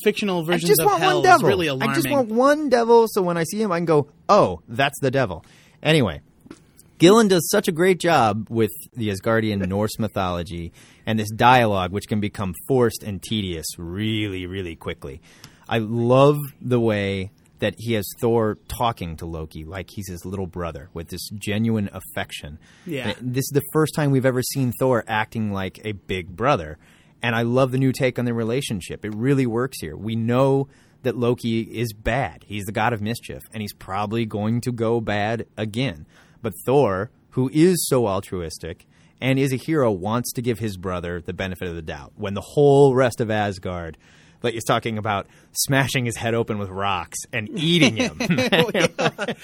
fictional 0.05 0.43
I 0.43 0.45
versions 0.45 0.69
just 0.69 0.81
of 0.83 0.87
want 0.89 1.01
hell 1.01 1.15
one 1.15 1.25
devil. 1.25 1.47
is 1.47 1.49
really 1.49 1.67
alarming. 1.69 1.91
I 1.91 1.95
just 1.95 2.11
want 2.11 2.29
one 2.29 2.69
devil, 2.69 3.07
so 3.09 3.23
when 3.23 3.39
I 3.39 3.45
see 3.45 3.63
him, 3.63 3.73
I 3.73 3.79
can 3.79 3.87
go, 3.87 4.09
"Oh, 4.29 4.61
that's 4.69 5.01
the 5.01 5.11
devil." 5.11 5.43
Anyway, 5.83 6.21
Gillen 6.99 7.29
does 7.29 7.49
such 7.49 7.69
a 7.69 7.73
great 7.73 8.01
job 8.01 8.49
with 8.51 8.73
the 8.95 9.09
Asgardian 9.11 9.65
Norse 9.67 9.99
mythology 10.01 10.73
and 11.07 11.19
this 11.19 11.31
dialogue, 11.31 11.93
which 11.93 12.09
can 12.09 12.19
become 12.19 12.55
forced 12.67 13.05
and 13.05 13.23
tedious 13.23 13.67
really, 13.79 14.47
really 14.47 14.75
quickly. 14.75 15.21
I 15.69 15.79
love 15.79 16.37
the 16.61 16.81
way 16.81 17.31
that 17.61 17.75
he 17.79 17.93
has 17.93 18.09
Thor 18.21 18.59
talking 18.69 19.17
to 19.19 19.27
Loki 19.27 19.65
like 19.65 19.91
he's 19.91 20.09
his 20.09 20.25
little 20.25 20.47
brother 20.47 20.91
with 20.93 21.09
this 21.09 21.29
genuine 21.35 21.89
affection. 21.93 22.59
Yeah. 22.85 23.15
And 23.19 23.35
This 23.35 23.45
is 23.45 23.53
the 23.53 23.63
first 23.73 23.95
time 23.95 24.11
we've 24.11 24.27
ever 24.27 24.43
seen 24.43 24.73
Thor 24.79 25.05
acting 25.07 25.53
like 25.53 25.81
a 25.85 25.93
big 25.93 26.35
brother. 26.35 26.79
And 27.23 27.35
I 27.35 27.43
love 27.43 27.73
the 27.73 27.79
new 27.79 27.93
take 27.93 28.19
on 28.19 28.25
their 28.25 28.35
relationship. 28.35 29.05
It 29.05 29.15
really 29.15 29.47
works 29.47 29.81
here. 29.81 29.97
We 29.97 30.17
know 30.17 30.69
that 31.03 31.17
Loki 31.17 31.61
is 31.61 31.93
bad. 31.93 32.45
He's 32.47 32.65
the 32.65 32.73
god 32.73 32.93
of 32.93 33.01
mischief, 33.01 33.43
and 33.53 33.61
he's 33.61 33.73
probably 33.73 34.25
going 34.27 34.61
to 34.63 34.73
go 34.73 35.01
bad 35.01 35.47
again. 35.57 36.07
But 36.43 36.55
Thor, 36.65 37.11
who 37.31 37.51
is 37.53 37.87
so 37.89 38.07
altruistic 38.07 38.87
and 39.21 39.39
is 39.39 39.53
a 39.53 39.57
hero, 39.57 39.91
wants 39.91 40.33
to 40.33 40.43
give 40.43 40.59
his 40.59 40.77
brother 40.77 41.21
the 41.21 41.33
benefit 41.33 41.69
of 41.69 41.75
the 41.75 41.83
doubt. 41.83 42.13
When 42.17 42.35
the 42.35 42.41
whole 42.41 42.95
rest 42.95 43.21
of 43.21 43.31
Asgard, 43.31 43.97
like 44.43 44.55
is 44.55 44.65
talking 44.65 44.99
about 44.99 45.27
smashing 45.53 46.05
his 46.05 46.17
head 46.17 46.35
open 46.35 46.59
with 46.59 46.69
rocks 46.69 47.19
and 47.33 47.49
eating 47.59 47.97
him. 47.97 48.19
Oh, 48.53 48.71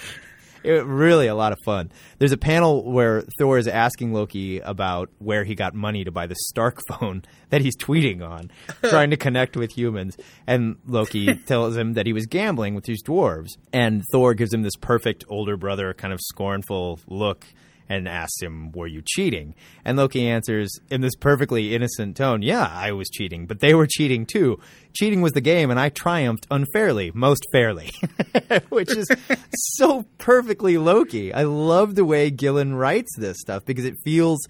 It, 0.65 0.85
really 0.87 1.27
a 1.27 1.35
lot 1.35 1.53
of 1.53 1.59
fun. 1.65 1.93
There's 2.19 2.33
a 2.33 2.39
panel 2.39 2.91
where 2.91 3.23
Thor 3.39 3.59
is 3.59 3.69
asking 3.69 4.13
Loki 4.13 4.61
about 4.61 5.11
where 5.19 5.45
he 5.45 5.55
got 5.55 5.75
money 5.75 6.05
to 6.05 6.11
buy 6.11 6.27
the 6.27 6.37
Stark 6.49 6.81
phone 6.89 7.23
that 7.51 7.61
he's 7.61 7.77
tweeting 7.77 8.27
on, 8.27 8.51
trying 8.89 9.11
to 9.11 9.17
connect 9.17 9.57
with 9.57 9.73
humans. 9.73 10.17
And 10.47 10.77
Loki 10.87 11.35
tells 11.47 11.77
him 11.77 11.93
that 11.95 12.07
he 12.07 12.13
was 12.13 12.27
gambling 12.27 12.75
with 12.75 12.85
these 12.85 13.03
dwarves. 13.03 13.51
And 13.73 14.03
Thor 14.11 14.35
gives 14.35 14.53
him 14.53 14.63
this 14.63 14.77
perfect 14.77 15.25
older 15.29 15.57
brother, 15.57 15.93
kind 15.95 16.13
of 16.13 16.21
scornful 16.23 16.99
look. 17.07 17.47
And 17.89 18.09
asks 18.09 18.41
him, 18.41 18.73
Were 18.73 18.87
you 18.87 19.03
cheating? 19.07 19.55
And 19.85 19.99
Loki 19.99 20.27
answers 20.27 20.71
in 20.91 21.03
this 21.03 21.15
perfectly 21.15 21.75
innocent 21.75 22.17
tone, 22.17 22.41
Yeah, 22.43 22.67
I 22.67 22.93
was 22.93 23.11
cheating, 23.11 23.47
but 23.47 23.61
they 23.61 23.75
were 23.75 23.87
cheating 23.87 24.25
too. 24.25 24.59
Cheating 24.97 25.21
was 25.21 25.33
the 25.33 25.41
game, 25.41 25.71
and 25.71 25.79
I 25.79 25.91
triumphed 25.91 26.47
unfairly, 26.51 27.11
most 27.15 27.47
fairly. 27.53 27.91
Which 28.71 28.97
is 28.97 29.07
so 29.55 30.05
perfectly 30.19 30.79
Loki. 30.79 31.33
I 31.35 31.43
love 31.43 31.95
the 31.95 32.05
way 32.05 32.31
Gillen 32.31 32.75
writes 32.75 33.11
this 33.19 33.37
stuff 33.39 33.65
because 33.67 33.85
it 33.85 33.95
feels 34.03 34.41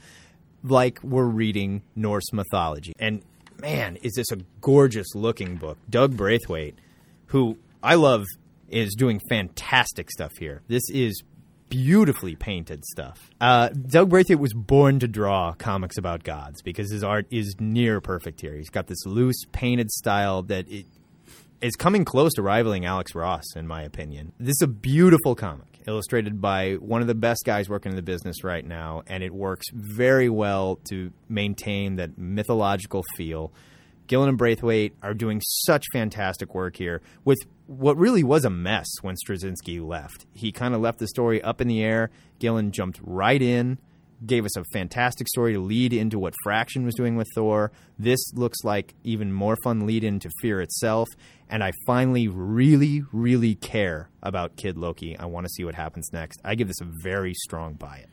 like 0.62 1.01
we're 1.03 1.25
reading 1.25 1.83
Norse 1.97 2.33
mythology. 2.33 2.92
And 2.99 3.23
man, 3.61 3.97
is 4.03 4.14
this 4.14 4.31
a 4.31 4.37
gorgeous 4.61 5.14
looking 5.14 5.57
book. 5.57 5.79
Doug 5.88 6.16
Braithwaite, 6.16 6.79
who 7.27 7.59
I 7.83 7.94
love, 7.94 8.27
is 8.68 8.94
doing 8.94 9.20
fantastic 9.29 10.11
stuff 10.11 10.33
here. 10.38 10.62
This 10.68 10.83
is 10.90 11.23
beautifully 11.68 12.37
painted 12.37 12.85
stuff. 12.85 13.31
Uh, 13.40 13.68
Doug 13.68 14.11
Braithwaite 14.11 14.38
was 14.38 14.53
born 14.53 14.98
to 15.00 15.09
draw 15.09 15.53
comics 15.55 15.98
about 15.98 16.22
gods 16.24 16.62
because 16.62 16.90
his 16.90 17.03
art 17.03 17.27
is 17.31 17.57
near 17.59 18.00
perfect 18.00 18.40
here. 18.40 18.55
He's 18.55 18.70
got 18.70 18.87
this 18.87 19.05
loose 19.07 19.44
painted 19.53 19.90
style 19.90 20.42
that 20.44 20.68
it 20.70 20.87
is 21.61 21.77
coming 21.77 22.05
close 22.05 22.33
to 22.35 22.42
rivaling 22.42 22.85
Alex 22.85 23.14
Ross, 23.14 23.44
in 23.57 23.66
my 23.66 23.83
opinion. 23.83 24.33
This 24.38 24.57
is 24.61 24.62
a 24.62 24.66
beautiful 24.66 25.35
comic, 25.35 25.81
illustrated 25.87 26.40
by 26.40 26.74
one 26.74 27.00
of 27.00 27.07
the 27.07 27.14
best 27.14 27.42
guys 27.44 27.68
working 27.68 27.90
in 27.90 27.96
the 27.96 28.03
business 28.03 28.44
right 28.44 28.64
now, 28.64 29.03
and 29.07 29.22
it 29.22 29.33
works 29.33 29.66
very 29.72 30.29
well 30.29 30.77
to 30.90 31.11
maintain 31.29 31.96
that 31.96 32.18
mythological 32.18 33.03
feel. 33.16 33.53
Gillen 34.06 34.28
and 34.28 34.38
Braithwaite 34.38 34.94
are 35.02 35.14
doing 35.14 35.40
such 35.44 35.84
fantastic 35.92 36.54
work 36.54 36.76
here 36.76 37.00
with 37.24 37.38
what 37.66 37.96
really 37.96 38.22
was 38.22 38.44
a 38.44 38.50
mess 38.50 38.86
when 39.00 39.16
Straczynski 39.16 39.86
left. 39.86 40.26
He 40.34 40.52
kind 40.52 40.74
of 40.74 40.80
left 40.80 40.98
the 40.98 41.08
story 41.08 41.42
up 41.42 41.60
in 41.60 41.68
the 41.68 41.82
air. 41.82 42.10
Gillen 42.38 42.70
jumped 42.70 43.00
right 43.02 43.40
in, 43.40 43.78
gave 44.26 44.44
us 44.44 44.56
a 44.56 44.64
fantastic 44.72 45.28
story 45.28 45.54
to 45.54 45.60
lead 45.60 45.92
into 45.92 46.18
what 46.18 46.34
Fraction 46.42 46.84
was 46.84 46.94
doing 46.94 47.16
with 47.16 47.28
Thor. 47.34 47.72
This 47.98 48.20
looks 48.34 48.58
like 48.64 48.94
even 49.02 49.32
more 49.32 49.56
fun 49.64 49.86
lead 49.86 50.04
into 50.04 50.30
Fear 50.40 50.60
itself. 50.60 51.08
And 51.48 51.64
I 51.64 51.72
finally 51.86 52.28
really, 52.28 53.02
really 53.12 53.54
care 53.54 54.10
about 54.22 54.56
Kid 54.56 54.76
Loki. 54.76 55.16
I 55.18 55.26
want 55.26 55.46
to 55.46 55.52
see 55.52 55.64
what 55.64 55.74
happens 55.74 56.10
next. 56.12 56.40
I 56.44 56.54
give 56.54 56.68
this 56.68 56.80
a 56.80 56.88
very 57.02 57.34
strong 57.34 57.74
buy 57.74 57.98
it. 57.98 58.08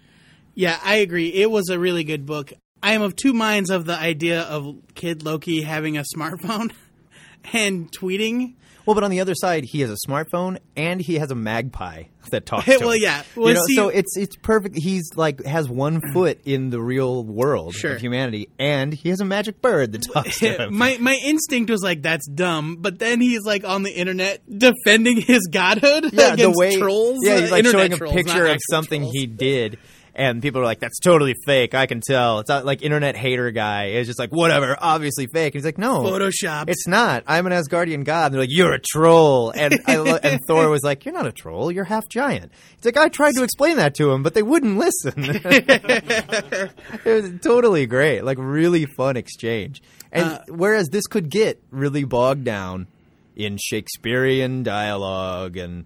Yeah, 0.54 0.80
I 0.84 0.96
agree. 0.96 1.30
It 1.30 1.50
was 1.50 1.70
a 1.70 1.80
really 1.80 2.04
good 2.04 2.26
book. 2.26 2.54
I 2.84 2.94
am 2.94 3.02
of 3.02 3.16
two 3.16 3.34
minds 3.34 3.70
of 3.70 3.86
the 3.86 3.96
idea 3.98 4.42
of 4.42 4.76
Kid 4.96 5.24
Loki 5.24 5.62
having 5.62 5.98
a 5.98 6.04
smartphone 6.16 6.72
and 7.54 7.92
tweeting. 7.92 8.56
Well, 8.84 8.96
but 8.96 9.04
on 9.04 9.12
the 9.12 9.20
other 9.20 9.36
side, 9.36 9.64
he 9.66 9.82
has 9.82 9.92
a 9.92 9.98
smartphone 10.08 10.58
and 10.76 11.00
he 11.00 11.20
has 11.20 11.30
a 11.30 11.36
magpie 11.36 12.06
that 12.32 12.48
talks. 12.48 12.66
To 12.72 12.80
well, 12.80 12.90
him. 12.92 13.02
yeah. 13.04 13.22
You 13.36 13.42
Well, 13.44 13.54
know, 13.54 13.62
see- 13.68 13.76
so 13.76 13.90
it's 13.90 14.18
it's 14.18 14.36
perfect. 14.38 14.76
He's 14.76 15.12
like 15.16 15.46
has 15.46 15.70
one 15.70 16.02
foot 16.14 16.40
in 16.46 16.72
the 16.72 16.82
real 16.82 17.24
world 17.24 17.76
Sure. 17.76 17.94
of 17.94 18.02
humanity, 18.02 18.50
and 18.58 18.92
he 18.92 19.10
has 19.10 19.20
a 19.22 19.26
magic 19.26 19.62
bird 19.62 19.92
that 19.92 20.02
talks 20.12 20.40
to 20.40 20.54
him. 20.64 20.76
my 20.76 20.98
my 21.00 21.16
instinct 21.24 21.70
was 21.70 21.84
like 21.84 22.02
that's 22.02 22.28
dumb, 22.28 22.78
but 22.80 22.98
then 22.98 23.22
he's 23.22 23.42
like 23.46 23.64
on 23.64 23.84
the 23.84 23.92
internet 23.92 24.42
defending 24.50 25.22
his 25.22 25.48
godhood 25.52 26.06
yeah, 26.12 26.34
against 26.34 26.54
the 26.56 26.60
way, 26.60 26.76
trolls. 26.78 27.20
Yeah, 27.22 27.40
he's 27.42 27.52
like 27.52 27.60
internet 27.66 27.82
showing 27.82 27.94
a 27.94 27.98
trolls, 27.98 28.16
picture 28.16 28.46
of 28.46 28.52
actual 28.54 28.62
something 28.72 29.02
trolls. 29.02 29.14
he 29.16 29.28
did. 29.28 29.78
And 30.22 30.40
people 30.42 30.62
are 30.62 30.66
like, 30.66 30.80
"That's 30.80 31.00
totally 31.00 31.34
fake. 31.46 31.74
I 31.74 31.88
can 31.88 32.00
tell." 32.00 32.40
It's 32.40 32.50
not 32.50 32.64
like 32.64 32.84
internet 32.84 33.16
hater 33.16 33.50
guy 33.50 33.88
is 33.88 34.06
just 34.06 34.20
like, 34.20 34.30
"Whatever, 34.32 34.78
obviously 34.80 35.26
fake." 35.26 35.56
And 35.56 35.62
he's 35.62 35.66
like, 35.66 35.80
"No, 35.80 36.04
photoshopped. 36.04 36.66
It's 36.68 36.88
not. 36.88 37.24
I'm 37.26 37.48
an 37.48 37.54
Asgardian 37.54 38.04
god." 38.04 38.26
And 38.26 38.34
they're 38.36 38.42
like, 38.42 38.52
"You're 38.52 38.74
a 38.74 38.80
troll." 38.80 39.50
And 39.50 39.80
I 39.88 39.96
lo- 39.98 40.20
and 40.22 40.40
Thor 40.48 40.70
was 40.70 40.84
like, 40.84 41.06
"You're 41.06 41.14
not 41.16 41.26
a 41.26 41.32
troll. 41.32 41.72
You're 41.72 41.86
half 41.86 42.08
giant." 42.08 42.52
It's 42.78 42.86
like, 42.86 42.98
"I 42.98 43.10
tried 43.10 43.34
to 43.36 43.44
explain 43.44 43.78
that 43.78 43.96
to 43.96 44.12
him, 44.12 44.22
but 44.22 44.36
they 44.36 44.44
wouldn't 44.44 44.78
listen." 44.78 45.14
it 45.18 46.72
was 47.06 47.32
totally 47.42 47.86
great, 47.88 48.24
like 48.24 48.38
really 48.40 48.86
fun 48.86 49.18
exchange. 49.18 49.82
And 50.12 50.26
Uh, 50.26 50.40
whereas 50.50 50.90
this 50.90 51.08
could 51.08 51.30
get 51.30 51.62
really 51.72 52.04
bogged 52.04 52.44
down 52.44 52.88
in 53.36 53.58
Shakespearean 53.58 54.62
dialogue 54.64 55.58
and 55.58 55.86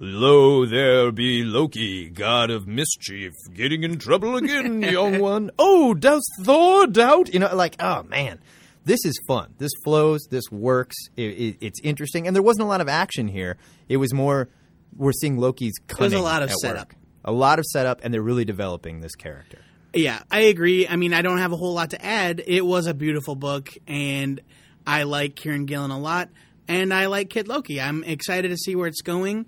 Lo, 0.00 0.64
there 0.64 1.10
be 1.10 1.42
Loki, 1.42 2.08
god 2.08 2.50
of 2.50 2.68
mischief, 2.68 3.32
getting 3.52 3.82
in 3.82 3.98
trouble 3.98 4.36
again, 4.36 4.80
young 4.82 5.18
one. 5.18 5.50
Oh, 5.58 5.92
does 5.92 6.22
Thor 6.42 6.86
doubt? 6.86 7.34
You 7.34 7.40
know, 7.40 7.54
like, 7.54 7.74
oh 7.80 8.04
man, 8.04 8.38
this 8.84 9.04
is 9.04 9.20
fun. 9.26 9.54
This 9.58 9.72
flows. 9.82 10.28
This 10.30 10.44
works. 10.52 10.94
It, 11.16 11.22
it, 11.22 11.56
it's 11.60 11.80
interesting, 11.82 12.28
and 12.28 12.36
there 12.36 12.44
wasn't 12.44 12.66
a 12.66 12.68
lot 12.68 12.80
of 12.80 12.88
action 12.88 13.26
here. 13.26 13.56
It 13.88 13.96
was 13.96 14.14
more 14.14 14.48
we're 14.96 15.12
seeing 15.12 15.36
Loki's 15.36 15.74
was 15.98 16.12
a 16.12 16.20
lot 16.20 16.44
of 16.44 16.52
setup. 16.52 16.90
work. 16.90 16.96
A 17.24 17.32
lot 17.32 17.58
of 17.58 17.64
setup, 17.66 18.00
and 18.04 18.14
they're 18.14 18.22
really 18.22 18.44
developing 18.44 19.00
this 19.00 19.16
character. 19.16 19.58
Yeah, 19.92 20.20
I 20.30 20.42
agree. 20.42 20.86
I 20.86 20.94
mean, 20.94 21.12
I 21.12 21.22
don't 21.22 21.38
have 21.38 21.52
a 21.52 21.56
whole 21.56 21.74
lot 21.74 21.90
to 21.90 22.04
add. 22.04 22.40
It 22.46 22.64
was 22.64 22.86
a 22.86 22.94
beautiful 22.94 23.34
book, 23.34 23.70
and 23.88 24.40
I 24.86 25.02
like 25.02 25.34
Kieron 25.34 25.66
Gillen 25.66 25.90
a 25.90 25.98
lot, 25.98 26.28
and 26.68 26.94
I 26.94 27.06
like 27.06 27.30
Kid 27.30 27.48
Loki. 27.48 27.80
I'm 27.80 28.04
excited 28.04 28.50
to 28.50 28.56
see 28.56 28.76
where 28.76 28.86
it's 28.86 29.02
going, 29.02 29.46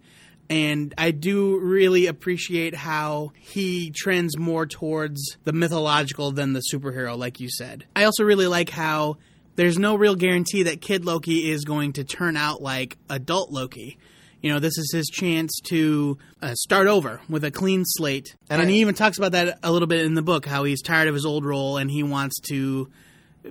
and 0.51 0.93
I 0.99 1.13
do 1.13 1.61
really 1.61 2.09
appreciate 2.09 2.75
how 2.75 3.31
he 3.39 3.93
trends 3.95 4.37
more 4.37 4.67
towards 4.67 5.39
the 5.45 5.53
mythological 5.53 6.33
than 6.33 6.55
the 6.55 6.63
superhero, 6.75 7.17
like 7.17 7.39
you 7.39 7.49
said. 7.49 7.87
I 7.95 8.03
also 8.03 8.25
really 8.25 8.49
like 8.49 8.69
how 8.69 9.19
there's 9.55 9.79
no 9.79 9.95
real 9.95 10.17
guarantee 10.17 10.65
that 10.65 10.81
Kid 10.81 11.05
Loki 11.05 11.49
is 11.53 11.65
going 11.65 11.93
to 11.95 12.05
turn 12.05 12.37
out 12.37 12.61
like 12.61 12.99
adult 13.09 13.53
Loki. 13.53 13.97
You 14.43 14.53
know, 14.53 14.59
this 14.59 14.77
is 14.77 14.91
his 14.93 15.07
chance 15.07 15.53
to 15.67 16.19
uh, 16.43 16.55
start 16.55 16.89
over 16.89 17.21
with 17.29 17.45
a 17.45 17.53
clean 17.53 17.85
slate. 17.87 18.35
And, 18.49 18.61
And 18.61 18.71
he 18.71 18.81
even 18.81 18.97
talks 18.97 19.19
about 19.19 19.33
that 19.33 19.61
a 19.63 19.71
little 19.71 19.87
bit 19.87 20.05
in 20.05 20.15
the 20.15 20.23
book, 20.23 20.47
how 20.47 20.65
he's 20.65 20.83
tired 20.83 21.07
of 21.07 21.15
his 21.15 21.27
old 21.27 21.45
role 21.45 21.77
and 21.77 21.89
he 21.89 22.03
wants 22.03 22.41
to 22.49 22.91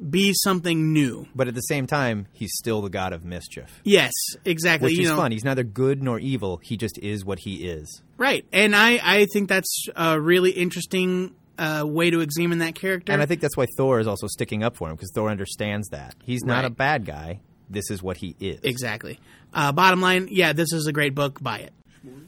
be 0.09 0.33
something 0.33 0.93
new. 0.93 1.27
But 1.35 1.47
at 1.47 1.55
the 1.55 1.61
same 1.61 1.87
time, 1.87 2.27
he's 2.33 2.51
still 2.53 2.81
the 2.81 2.89
god 2.89 3.13
of 3.13 3.23
mischief, 3.25 3.81
Yes, 3.83 4.11
exactly. 4.45 4.87
which 4.91 4.97
you 4.97 5.03
is 5.03 5.09
know, 5.09 5.15
fun. 5.17 5.31
He's 5.31 5.43
neither 5.43 5.63
good 5.63 6.03
nor 6.03 6.19
evil. 6.19 6.57
He 6.57 6.77
just 6.77 6.97
is 6.99 7.25
what 7.25 7.39
he 7.39 7.67
is. 7.67 8.01
Right. 8.17 8.45
And 8.53 8.75
I, 8.75 8.99
I 9.03 9.25
think 9.33 9.49
that's 9.49 9.85
a 9.95 10.19
really 10.19 10.51
interesting 10.51 11.33
uh, 11.57 11.83
way 11.85 12.09
to 12.09 12.19
examine 12.21 12.59
that 12.59 12.75
character. 12.75 13.11
And 13.11 13.21
I 13.21 13.25
think 13.25 13.41
that's 13.41 13.57
why 13.57 13.65
Thor 13.77 13.99
is 13.99 14.07
also 14.07 14.27
sticking 14.27 14.63
up 14.63 14.75
for 14.77 14.89
him 14.89 14.95
because 14.95 15.11
Thor 15.13 15.29
understands 15.29 15.89
that 15.89 16.15
he's 16.23 16.43
not 16.43 16.57
Right. 16.57 16.65
a 16.65 16.69
bad 16.69 17.05
guy. 17.05 17.39
This 17.69 17.89
is 17.91 18.01
what 18.01 18.17
he 18.17 18.35
is. 18.39 18.59
Exactly. 18.63 19.19
Uh, 19.53 19.71
bottom 19.71 20.01
line, 20.01 20.27
yeah, 20.31 20.53
this 20.53 20.71
is 20.73 20.87
a 20.87 20.93
great 20.93 21.13
book. 21.15 21.41
Buy 21.41 21.59
it. 21.59 21.73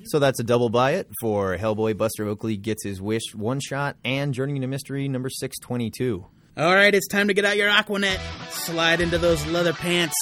So 0.03 0.19
that's 0.19 0.39
a 0.39 0.43
double 0.43 0.69
buy 0.69 0.91
it 0.95 1.07
for 1.21 1.55
Hellboy. 1.57 1.95
Buster 1.97 2.27
Oakley 2.27 2.57
gets 2.57 2.83
his 2.83 3.01
wish 3.01 3.33
one 3.33 3.59
shot 3.61 3.95
and 4.03 4.33
Journey 4.33 4.55
into 4.55 4.67
Mystery 4.67 5.07
number 5.07 5.29
six 5.29 5.57
twenty 5.59 5.89
two. 5.89 6.25
All 6.61 6.75
right, 6.75 6.93
it's 6.93 7.07
time 7.07 7.27
to 7.27 7.33
get 7.33 7.43
out 7.43 7.57
your 7.57 7.71
Aquanet, 7.71 8.19
slide 8.51 9.01
into 9.01 9.17
those 9.17 9.43
leather 9.47 9.73
pants, 9.73 10.13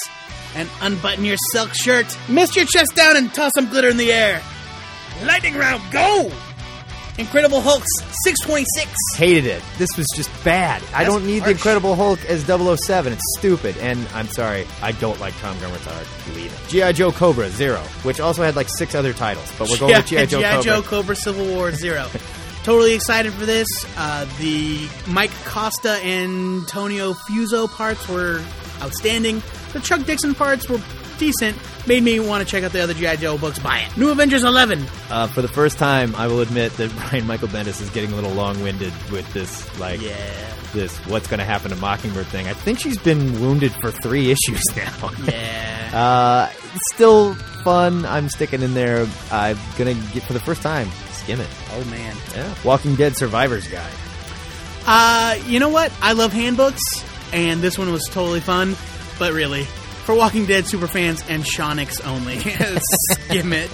and 0.54 0.70
unbutton 0.80 1.22
your 1.22 1.36
silk 1.52 1.74
shirt. 1.74 2.06
Mist 2.30 2.56
your 2.56 2.64
chest 2.64 2.96
down 2.96 3.18
and 3.18 3.30
toss 3.34 3.52
some 3.54 3.68
glitter 3.68 3.90
in 3.90 3.98
the 3.98 4.10
air. 4.10 4.40
Lightning 5.26 5.54
round, 5.54 5.82
go! 5.92 6.32
Incredible 7.18 7.60
Hulks, 7.60 7.90
626. 8.24 8.90
Hated 9.16 9.44
it. 9.44 9.62
This 9.76 9.90
was 9.98 10.06
just 10.16 10.30
bad. 10.42 10.82
I 10.94 11.04
don't 11.04 11.26
need 11.26 11.44
the. 11.44 11.50
Incredible 11.50 11.94
Hulk 11.94 12.24
as 12.24 12.46
007. 12.46 13.12
It's 13.12 13.38
stupid. 13.38 13.76
And 13.76 14.08
I'm 14.14 14.28
sorry, 14.28 14.66
I 14.80 14.92
don't 14.92 15.20
like 15.20 15.36
Tom 15.40 15.58
Grummett's 15.58 15.86
art. 15.88 16.06
Leave 16.34 16.50
it. 16.50 16.68
G.I. 16.70 16.92
Joe 16.92 17.12
Cobra 17.12 17.50
Zero, 17.50 17.80
which 18.02 18.18
also 18.18 18.42
had 18.42 18.56
like 18.56 18.70
six 18.70 18.94
other 18.94 19.12
titles, 19.12 19.52
but 19.58 19.68
we're 19.68 19.76
going 19.76 19.94
with 19.96 20.06
G.I. 20.06 20.24
Joe 20.24 20.38
G.I. 20.38 20.50
Cobra. 20.52 20.64
Joe 20.64 20.82
Cobra 20.82 21.16
Civil 21.16 21.54
War 21.54 21.70
Zero. 21.72 22.06
totally 22.64 22.94
excited 22.94 23.32
for 23.32 23.46
this. 23.46 23.66
Uh, 23.96 24.26
the 24.38 24.88
Mike 25.08 25.32
Costa 25.44 25.92
and 26.02 26.60
Antonio 26.60 27.12
Fuso 27.12 27.70
parts 27.70 28.08
were 28.08 28.42
outstanding. 28.82 29.42
The 29.72 29.80
Chuck 29.80 30.04
Dixon 30.04 30.34
parts 30.34 30.68
were 30.68 30.80
decent. 31.20 31.56
Made 31.86 32.02
me 32.02 32.18
want 32.18 32.44
to 32.44 32.50
check 32.50 32.64
out 32.64 32.72
the 32.72 32.80
other 32.80 32.94
G.I. 32.94 33.16
Joe 33.16 33.38
books. 33.38 33.58
Buy 33.60 33.78
it. 33.80 33.96
New 33.96 34.10
Avengers 34.10 34.42
11. 34.42 34.84
Uh, 35.10 35.26
for 35.28 35.40
the 35.42 35.48
first 35.48 35.78
time, 35.78 36.14
I 36.16 36.26
will 36.26 36.40
admit 36.40 36.72
that 36.78 36.90
Brian 37.10 37.26
Michael 37.28 37.48
Bendis 37.48 37.80
is 37.80 37.88
getting 37.90 38.10
a 38.12 38.14
little 38.16 38.32
long-winded 38.32 38.92
with 39.12 39.32
this, 39.32 39.78
like, 39.78 40.00
Yeah. 40.02 40.16
this 40.72 40.96
what's 41.06 41.28
going 41.28 41.38
to 41.38 41.44
happen 41.44 41.70
to 41.70 41.76
Mockingbird 41.76 42.26
thing. 42.26 42.48
I 42.48 42.52
think 42.54 42.80
she's 42.80 42.98
been 42.98 43.40
wounded 43.40 43.72
for 43.72 43.90
three 43.92 44.30
issues 44.32 44.62
now. 44.76 45.10
Yeah. 45.26 45.76
Uh, 45.90 46.48
still 46.94 47.34
fun. 47.64 48.06
I'm 48.06 48.28
sticking 48.28 48.62
in 48.62 48.74
there. 48.74 49.08
I'm 49.32 49.58
gonna 49.76 49.94
get 50.12 50.22
for 50.22 50.32
the 50.34 50.38
first 50.38 50.62
time. 50.62 50.88
Skim 51.10 51.40
it. 51.40 51.48
oh, 51.72 51.82
man. 51.90 52.16
Yeah. 52.32 52.54
Walking 52.62 52.94
Dead 52.94 53.16
Survivor's 53.16 53.66
Guide. 53.66 53.90
Uh, 54.86 55.36
you 55.46 55.58
know 55.58 55.68
what? 55.68 55.92
I 56.00 56.12
love 56.12 56.32
handbooks, 56.32 56.80
and 57.32 57.60
this 57.60 57.76
one 57.76 57.90
was 57.90 58.04
totally 58.12 58.38
fun. 58.38 58.76
But 59.18 59.32
really, 59.32 59.66
for 60.10 60.16
Walking 60.16 60.44
Dead 60.44 60.66
super 60.66 60.88
fans 60.88 61.22
and 61.28 61.44
Shonix 61.44 62.04
only, 62.04 62.40
skim 63.28 63.52
it. 63.52 63.70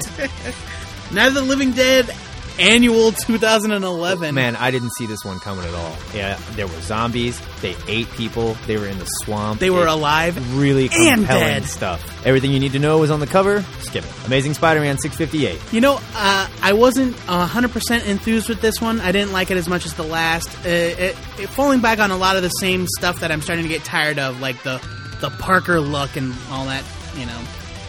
Night 1.11 1.29
of 1.29 1.35
the 1.35 1.41
Living 1.41 1.73
Dead 1.73 2.11
Annual 2.59 3.13
2011. 3.13 4.35
Man, 4.35 4.55
I 4.55 4.71
didn't 4.71 4.91
see 4.99 5.07
this 5.07 5.25
one 5.25 5.39
coming 5.41 5.65
at 5.65 5.73
all. 5.73 5.97
Yeah, 6.15 6.39
there 6.53 6.67
were 6.67 6.81
zombies. 6.81 7.41
They 7.63 7.75
ate 7.89 8.11
people. 8.13 8.53
They 8.67 8.77
were 8.77 8.87
in 8.87 8.99
the 8.99 9.07
swamp. 9.07 9.61
they 9.61 9.71
were 9.71 9.87
alive. 9.87 10.59
really 10.59 10.91
and 10.93 11.21
compelling 11.21 11.43
dead. 11.47 11.65
stuff. 11.65 12.27
Everything 12.27 12.53
you 12.53 12.61
need 12.61 12.73
to 12.73 12.79
know 12.79 13.03
is 13.03 13.11
on 13.11 13.21
the 13.21 13.27
cover. 13.27 13.63
Skip 13.81 14.05
it. 14.05 14.27
Amazing 14.27 14.53
Spider-Man 14.53 14.99
658. 14.99 15.73
You 15.73 15.81
know, 15.81 15.99
uh, 16.15 16.49
I 16.61 16.75
wasn't 16.75 17.17
100% 17.17 18.07
enthused 18.07 18.51
with 18.51 18.61
this 18.61 18.79
one. 18.79 19.01
I 19.01 19.11
didn't 19.11 19.33
like 19.33 19.51
it 19.51 19.57
as 19.57 19.69
much 19.69 19.87
as 19.87 19.95
the 19.95 20.05
last. 20.05 20.49
Uh, 20.67 20.69
it, 20.69 21.17
it, 21.39 21.49
falling 21.49 21.81
back 21.81 21.99
on 21.99 22.11
a 22.11 22.17
lot 22.17 22.37
of 22.37 22.43
the 22.43 22.51
same 22.51 22.87
stuff 22.99 23.21
that 23.21 23.33
I'm 23.33 23.41
starting 23.41 23.65
to 23.65 23.71
get 23.71 23.85
tired 23.85 24.19
of, 24.19 24.41
like 24.41 24.63
the 24.65 24.83
the 25.21 25.31
Parker 25.31 25.81
look 25.81 26.17
and 26.17 26.35
all 26.51 26.67
that. 26.67 26.85
You 27.17 27.27
know, 27.27 27.41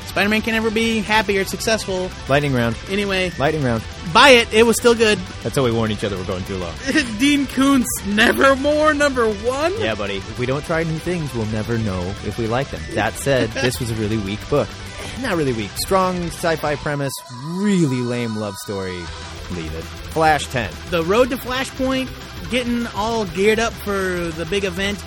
Spider-Man 0.08 0.42
can 0.42 0.54
never 0.54 0.72
be 0.72 1.00
happy 1.00 1.38
or 1.38 1.44
successful. 1.46 2.10
Lightning 2.30 2.54
round. 2.54 2.76
Anyway, 2.90 3.32
Lightning 3.38 3.64
round. 3.64 3.84
buy 4.14 4.30
it. 4.30 4.52
It 4.54 4.64
was 4.64 4.78
still 4.78 4.96
good. 4.96 5.20
That's 5.44 5.56
how 5.56 5.64
we 5.64 5.72
warn 5.72 5.92
each 5.92 6.04
other 6.04 6.18
we're 6.18 6.24
going 6.26 6.46
too 6.46 6.58
long. 6.58 6.74
Dean 7.20 7.46
Koontz, 7.48 7.88
Nevermore 8.08 8.94
number 8.94 9.30
one. 9.30 9.74
Yeah, 9.80 9.96
buddy. 9.96 10.18
If 10.18 10.40
we 10.40 10.46
don't 10.46 10.64
try 10.66 10.84
new 10.84 10.98
things, 11.00 11.34
we'll 11.36 11.46
never 11.48 11.78
know 11.78 12.02
if 12.26 12.38
we 12.38 12.48
like 12.48 12.70
them. 12.72 12.82
That 12.94 13.14
said, 13.16 13.50
this 13.62 13.80
was 13.80 13.92
a 13.92 13.96
really 13.96 14.18
weak 14.18 14.40
book. 14.50 14.70
Not 15.22 15.36
really 15.36 15.54
weak. 15.54 15.72
Strong 15.78 16.18
sci-fi 16.28 16.76
premise, 16.76 17.14
really 17.56 18.02
lame 18.02 18.36
love 18.38 18.56
story. 18.58 18.98
Leave 19.52 19.74
it. 19.76 19.84
Flash 20.14 20.46
10. 20.48 20.72
The 20.90 21.04
road 21.04 21.30
to 21.32 21.38
Flashpoint, 21.38 22.10
getting 22.52 22.86
all 22.88 23.26
geared 23.26 23.60
up 23.60 23.74
for 23.74 23.92
the 23.92 24.46
big 24.50 24.64
event. 24.64 24.98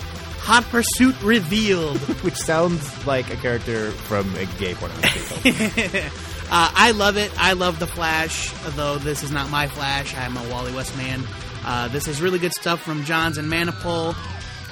Hot 0.43 0.63
Pursuit 0.65 1.15
revealed. 1.21 1.97
Which 2.23 2.35
sounds 2.35 3.05
like 3.05 3.31
a 3.31 3.35
character 3.37 3.91
from 3.91 4.33
a 4.35 4.45
gay 4.59 4.73
pornography 4.73 5.51
film. 5.51 6.11
Uh, 6.51 6.71
I 6.75 6.91
love 6.91 7.15
it. 7.17 7.31
I 7.37 7.53
love 7.53 7.79
the 7.79 7.87
Flash, 7.87 8.51
though 8.75 8.97
this 8.97 9.23
is 9.23 9.31
not 9.31 9.49
my 9.49 9.67
Flash. 9.67 10.15
I'm 10.15 10.35
a 10.35 10.49
Wally 10.49 10.73
West 10.73 10.97
man. 10.97 11.23
Uh, 11.63 11.87
this 11.89 12.07
is 12.07 12.21
really 12.21 12.39
good 12.39 12.53
stuff 12.53 12.81
from 12.81 13.03
Johns 13.05 13.37
and 13.37 13.49
Manapul. 13.51 14.15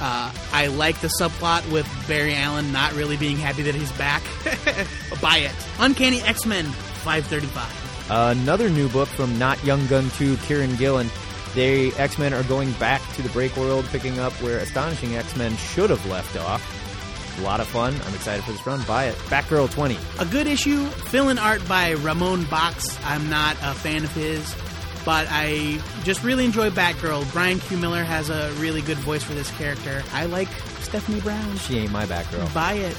Uh, 0.01 0.31
I 0.53 0.67
like 0.67 0.99
the 1.01 1.11
subplot 1.19 1.69
with 1.71 1.87
Barry 2.07 2.33
Allen 2.33 2.71
not 2.71 2.93
really 2.93 3.17
being 3.17 3.37
happy 3.37 3.63
that 3.63 3.75
he's 3.75 3.91
back. 3.93 4.23
Buy 5.21 5.37
it. 5.39 5.51
Uncanny 5.79 6.21
X 6.21 6.45
Men 6.45 6.65
535. 6.65 8.09
Another 8.11 8.69
new 8.69 8.89
book 8.89 9.07
from 9.07 9.37
Not 9.37 9.63
Young 9.63 9.85
Gun 9.87 10.09
2, 10.11 10.35
Kieron 10.37 10.77
Gillen. 10.77 11.09
The 11.55 11.93
X-Men 11.97 12.33
are 12.33 12.43
going 12.43 12.71
back 12.73 13.01
to 13.15 13.21
the 13.21 13.29
break 13.29 13.55
world, 13.57 13.85
picking 13.85 14.19
up 14.19 14.33
where 14.41 14.59
Astonishing 14.59 15.15
X-Men 15.15 15.55
should 15.57 15.89
have 15.89 16.05
left 16.05 16.37
off. 16.37 16.63
A 17.39 17.41
lot 17.41 17.59
of 17.59 17.67
fun. 17.67 17.93
I'm 18.05 18.13
excited 18.13 18.43
for 18.43 18.51
this 18.51 18.65
run. 18.67 18.81
Buy 18.83 19.05
it. 19.05 19.15
Batgirl 19.29 19.71
20. 19.71 19.97
A 20.19 20.25
good 20.25 20.45
issue, 20.45 20.85
fill 20.85 21.29
in 21.29 21.39
art 21.39 21.65
by 21.67 21.93
Ramon 21.93 22.43
Bachs. 22.43 22.99
I'm 23.05 23.29
not 23.29 23.55
a 23.63 23.73
fan 23.73 24.03
of 24.03 24.13
his, 24.13 24.53
but 25.05 25.25
I 25.29 25.79
just 26.03 26.23
really 26.23 26.45
enjoy 26.45 26.69
Batgirl. 26.69 27.31
Brian 27.31 27.59
Q. 27.59 27.77
Miller 27.77 28.03
has 28.03 28.29
a 28.29 28.51
really 28.57 28.81
good 28.81 28.97
voice 28.97 29.23
for 29.23 29.33
this 29.33 29.49
character. 29.51 30.03
I 30.11 30.25
like 30.25 30.49
Stephanie 30.81 31.21
Brown. 31.21 31.57
She 31.57 31.79
ain't 31.79 31.91
my 31.91 32.05
Batgirl. 32.05 32.53
Buy 32.53 32.73
it. 32.73 32.95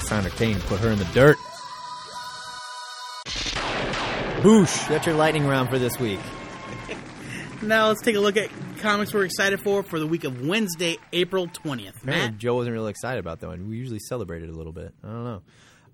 Sonic 0.00 0.34
Kane 0.34 0.60
put 0.62 0.80
her 0.80 0.90
in 0.90 0.98
the 0.98 1.04
dirt. 1.06 1.38
Boosh! 4.42 4.88
That's 4.88 5.06
your 5.06 5.16
lightning 5.16 5.46
round 5.46 5.70
for 5.70 5.78
this 5.78 5.98
week. 5.98 6.20
Now 7.62 7.88
let's 7.88 8.00
take 8.00 8.16
a 8.16 8.20
look 8.20 8.38
at 8.38 8.48
comics 8.78 9.12
we're 9.12 9.26
excited 9.26 9.60
for 9.60 9.82
for 9.82 9.98
the 9.98 10.06
week 10.06 10.24
of 10.24 10.46
Wednesday, 10.46 10.96
April 11.12 11.46
20th. 11.46 12.02
Apparently 12.02 12.04
Matt? 12.04 12.38
Joe 12.38 12.54
wasn't 12.54 12.72
really 12.72 12.90
excited 12.90 13.20
about 13.20 13.40
that 13.40 13.48
one. 13.48 13.68
We 13.68 13.76
usually 13.76 13.98
celebrate 13.98 14.42
it 14.42 14.48
a 14.48 14.52
little 14.52 14.72
bit. 14.72 14.94
I 15.04 15.06
don't 15.06 15.24
know. 15.24 15.42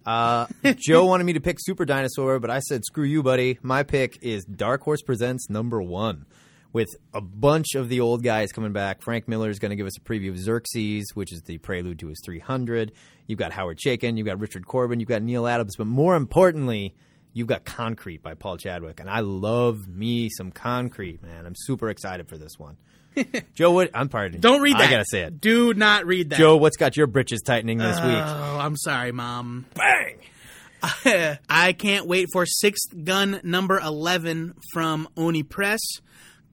Uh, 0.06 0.46
Joe 0.76 1.06
wanted 1.06 1.24
me 1.24 1.32
to 1.32 1.40
pick 1.40 1.56
Super 1.58 1.84
Dinosaur, 1.84 2.38
but 2.38 2.50
I 2.50 2.60
said, 2.60 2.84
screw 2.84 3.04
you, 3.04 3.24
buddy. 3.24 3.58
My 3.62 3.82
pick 3.82 4.18
is 4.22 4.44
Dark 4.44 4.82
Horse 4.82 5.02
Presents 5.02 5.50
number 5.50 5.82
one. 5.82 6.26
With 6.72 6.88
a 7.12 7.20
bunch 7.20 7.74
of 7.74 7.88
the 7.88 8.00
old 8.00 8.22
guys 8.22 8.52
coming 8.52 8.72
back. 8.72 9.02
Frank 9.02 9.26
Miller 9.26 9.48
is 9.48 9.58
going 9.58 9.70
to 9.70 9.76
give 9.76 9.86
us 9.86 9.96
a 9.96 10.00
preview 10.00 10.28
of 10.28 10.38
Xerxes, 10.38 11.06
which 11.14 11.32
is 11.32 11.40
the 11.42 11.58
prelude 11.58 11.98
to 12.00 12.08
his 12.08 12.20
300. 12.24 12.92
You've 13.26 13.38
got 13.38 13.52
Howard 13.52 13.78
Chaykin, 13.78 14.18
you've 14.18 14.26
got 14.26 14.38
Richard 14.38 14.66
Corbin, 14.66 15.00
you've 15.00 15.08
got 15.08 15.22
Neal 15.22 15.46
Adams, 15.46 15.74
but 15.76 15.86
more 15.86 16.14
importantly, 16.16 16.94
you've 17.36 17.46
got 17.46 17.66
Concrete 17.66 18.22
by 18.22 18.32
Paul 18.32 18.56
Chadwick. 18.56 18.98
And 18.98 19.10
I 19.10 19.20
love 19.20 19.86
me 19.86 20.30
some 20.30 20.50
Concrete, 20.50 21.22
man. 21.22 21.44
I'm 21.44 21.54
super 21.54 21.90
excited 21.90 22.28
for 22.28 22.38
this 22.38 22.58
one. 22.58 22.78
Joe, 23.54 23.72
what? 23.72 23.90
I'm 23.92 24.08
pardon. 24.08 24.40
Don't 24.40 24.62
read 24.62 24.76
that. 24.76 24.88
I 24.88 24.90
got 24.90 24.98
to 24.98 25.04
say 25.04 25.20
it. 25.20 25.38
Do 25.38 25.74
not 25.74 26.06
read 26.06 26.30
that. 26.30 26.38
Joe, 26.38 26.56
what's 26.56 26.78
got 26.78 26.96
your 26.96 27.06
britches 27.06 27.42
tightening 27.42 27.76
this 27.76 27.96
week? 28.00 28.16
Oh, 28.16 28.58
I'm 28.58 28.74
sorry, 28.76 29.12
Mom. 29.12 29.66
Bang! 29.74 30.18
I 31.48 31.74
can't 31.74 32.06
wait 32.06 32.28
for 32.32 32.46
Sixth 32.46 33.04
Gun 33.04 33.40
number 33.42 33.78
11 33.80 34.54
from 34.72 35.06
Oni 35.16 35.42
Press. 35.42 35.80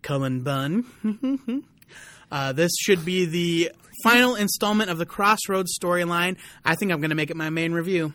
Cullen 0.02 0.42
Bunn. 0.42 1.64
uh, 2.32 2.52
this 2.52 2.72
should 2.82 3.06
be 3.06 3.26
the 3.26 3.72
final 4.04 4.36
installment 4.36 4.90
of 4.90 4.98
the 4.98 5.06
Crossroads 5.06 5.78
storyline. 5.82 6.36
I 6.66 6.76
think 6.76 6.92
I'm 6.92 7.00
going 7.00 7.10
to 7.10 7.16
make 7.16 7.30
it 7.30 7.38
my 7.38 7.50
main 7.50 7.72
review. 7.72 8.14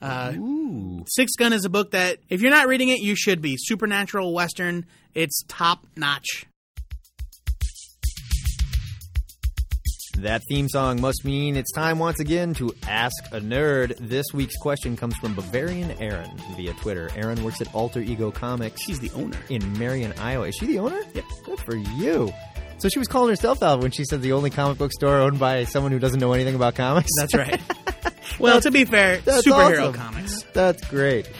Uh, 0.00 0.32
Sixth 1.08 1.36
Gun 1.38 1.52
is 1.52 1.64
a 1.64 1.70
book 1.70 1.92
that, 1.92 2.18
if 2.28 2.42
you're 2.42 2.50
not 2.50 2.66
reading 2.68 2.88
it, 2.88 3.00
you 3.00 3.14
should 3.16 3.40
be. 3.40 3.56
Supernatural 3.58 4.32
Western. 4.34 4.86
It's 5.14 5.42
top 5.48 5.86
notch. 5.96 6.46
That 10.18 10.40
theme 10.48 10.66
song 10.70 11.00
must 11.02 11.26
mean 11.26 11.56
it's 11.56 11.70
time 11.72 11.98
once 11.98 12.20
again 12.20 12.54
to 12.54 12.74
Ask 12.88 13.14
a 13.32 13.40
Nerd. 13.40 13.96
This 14.00 14.24
week's 14.32 14.56
question 14.56 14.96
comes 14.96 15.14
from 15.16 15.34
Bavarian 15.34 15.90
Aaron 16.00 16.30
via 16.56 16.72
Twitter. 16.74 17.10
Aaron 17.14 17.44
works 17.44 17.60
at 17.60 17.74
Alter 17.74 18.00
Ego 18.00 18.30
Comics 18.30 18.80
She's 18.80 18.98
the 18.98 19.10
owner. 19.10 19.36
in 19.50 19.78
Marion, 19.78 20.14
Iowa. 20.18 20.48
Is 20.48 20.54
she 20.56 20.64
the 20.66 20.78
owner? 20.78 21.00
Yep. 21.14 21.24
Good 21.44 21.60
for 21.60 21.76
you. 21.76 22.32
So 22.78 22.88
she 22.88 22.98
was 22.98 23.08
calling 23.08 23.28
herself 23.28 23.62
out 23.62 23.80
when 23.82 23.90
she 23.90 24.04
said 24.04 24.22
the 24.22 24.32
only 24.32 24.48
comic 24.48 24.78
book 24.78 24.92
store 24.92 25.16
owned 25.20 25.38
by 25.38 25.64
someone 25.64 25.92
who 25.92 25.98
doesn't 25.98 26.18
know 26.20 26.32
anything 26.32 26.54
about 26.54 26.74
comics. 26.76 27.10
That's 27.18 27.34
right. 27.34 27.60
well, 28.38 28.60
to 28.60 28.70
be 28.70 28.84
fair, 28.84 29.18
superhero 29.18 29.88
awesome. 29.88 29.92
comics. 29.94 30.42
That's 30.52 30.86
great. 30.88 31.30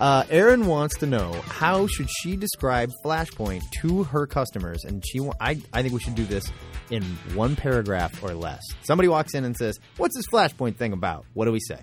Uh, 0.00 0.24
Erin 0.30 0.66
wants 0.66 0.98
to 0.98 1.06
know 1.06 1.32
how 1.46 1.86
should 1.88 2.08
she 2.08 2.36
describe 2.36 2.92
Flashpoint 3.04 3.62
to 3.80 4.04
her 4.04 4.26
customers, 4.26 4.84
and 4.84 5.04
she. 5.06 5.20
Wa- 5.20 5.34
I 5.40 5.60
I 5.72 5.82
think 5.82 5.92
we 5.92 6.00
should 6.00 6.14
do 6.14 6.24
this 6.24 6.50
in 6.90 7.02
one 7.34 7.56
paragraph 7.56 8.22
or 8.22 8.32
less. 8.32 8.62
Somebody 8.82 9.08
walks 9.08 9.34
in 9.34 9.44
and 9.44 9.56
says, 9.56 9.78
"What's 9.96 10.14
this 10.14 10.26
Flashpoint 10.32 10.76
thing 10.76 10.92
about?" 10.92 11.24
What 11.34 11.46
do 11.46 11.52
we 11.52 11.60
say? 11.60 11.80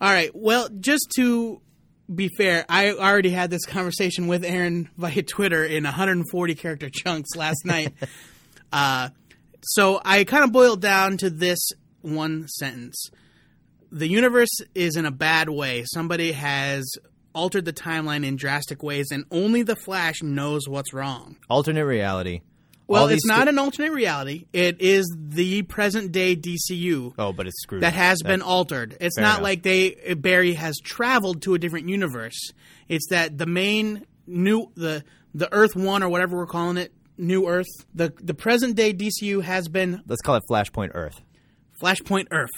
All 0.00 0.10
right. 0.10 0.30
Well, 0.34 0.68
just 0.80 1.12
to 1.16 1.60
be 2.12 2.28
fair, 2.36 2.64
I 2.68 2.90
already 2.90 3.30
had 3.30 3.50
this 3.50 3.64
conversation 3.66 4.26
with 4.26 4.44
Aaron 4.44 4.90
via 4.96 5.22
Twitter 5.22 5.64
in 5.64 5.84
140 5.84 6.54
character 6.56 6.90
chunks 6.92 7.36
last 7.36 7.64
night. 7.64 7.94
uh, 8.72 9.10
so 9.62 10.00
I 10.04 10.24
kind 10.24 10.42
of 10.42 10.50
boiled 10.50 10.80
down 10.80 11.18
to 11.18 11.30
this 11.30 11.60
one 12.00 12.48
sentence. 12.48 13.10
The 13.92 14.08
universe 14.08 14.50
is 14.74 14.96
in 14.96 15.04
a 15.06 15.10
bad 15.10 15.48
way. 15.50 15.84
Somebody 15.92 16.32
has 16.32 16.84
altered 17.34 17.64
the 17.66 17.72
timeline 17.72 18.24
in 18.24 18.36
drastic 18.36 18.82
ways, 18.82 19.08
and 19.12 19.24
only 19.30 19.62
the 19.62 19.76
Flash 19.76 20.22
knows 20.22 20.66
what's 20.68 20.92
wrong. 20.94 21.36
Alternate 21.50 21.84
reality. 21.84 22.40
Well, 22.88 23.02
All 23.04 23.08
it's 23.08 23.24
not 23.26 23.42
sto- 23.42 23.48
an 23.50 23.58
alternate 23.58 23.92
reality. 23.92 24.46
It 24.52 24.80
is 24.80 25.06
the 25.16 25.62
present 25.62 26.10
day 26.12 26.34
DCU 26.36 27.14
Oh, 27.18 27.32
but 27.32 27.46
it's 27.46 27.62
screwed. 27.62 27.82
that 27.82 27.88
up. 27.88 27.94
has 27.94 28.22
been 28.22 28.42
altered. 28.42 28.96
It's 29.00 29.16
not 29.18 29.34
enough. 29.36 29.42
like 29.42 29.62
they 29.62 30.14
Barry 30.18 30.54
has 30.54 30.76
traveled 30.82 31.42
to 31.42 31.54
a 31.54 31.58
different 31.58 31.88
universe. 31.88 32.50
It's 32.88 33.06
that 33.10 33.38
the 33.38 33.46
main 33.46 34.04
new 34.26 34.70
the 34.74 35.04
the 35.34 35.50
Earth 35.52 35.74
One 35.76 36.02
or 36.02 36.08
whatever 36.10 36.36
we're 36.36 36.46
calling 36.46 36.76
it, 36.76 36.92
New 37.16 37.46
Earth, 37.46 37.68
the 37.94 38.12
the 38.20 38.34
present 38.34 38.74
day 38.74 38.92
DCU 38.92 39.42
has 39.42 39.68
been 39.68 40.02
Let's 40.06 40.20
call 40.22 40.34
it 40.36 40.42
Flashpoint 40.50 40.90
Earth. 40.94 41.20
Flashpoint 41.80 42.26
Earth 42.30 42.50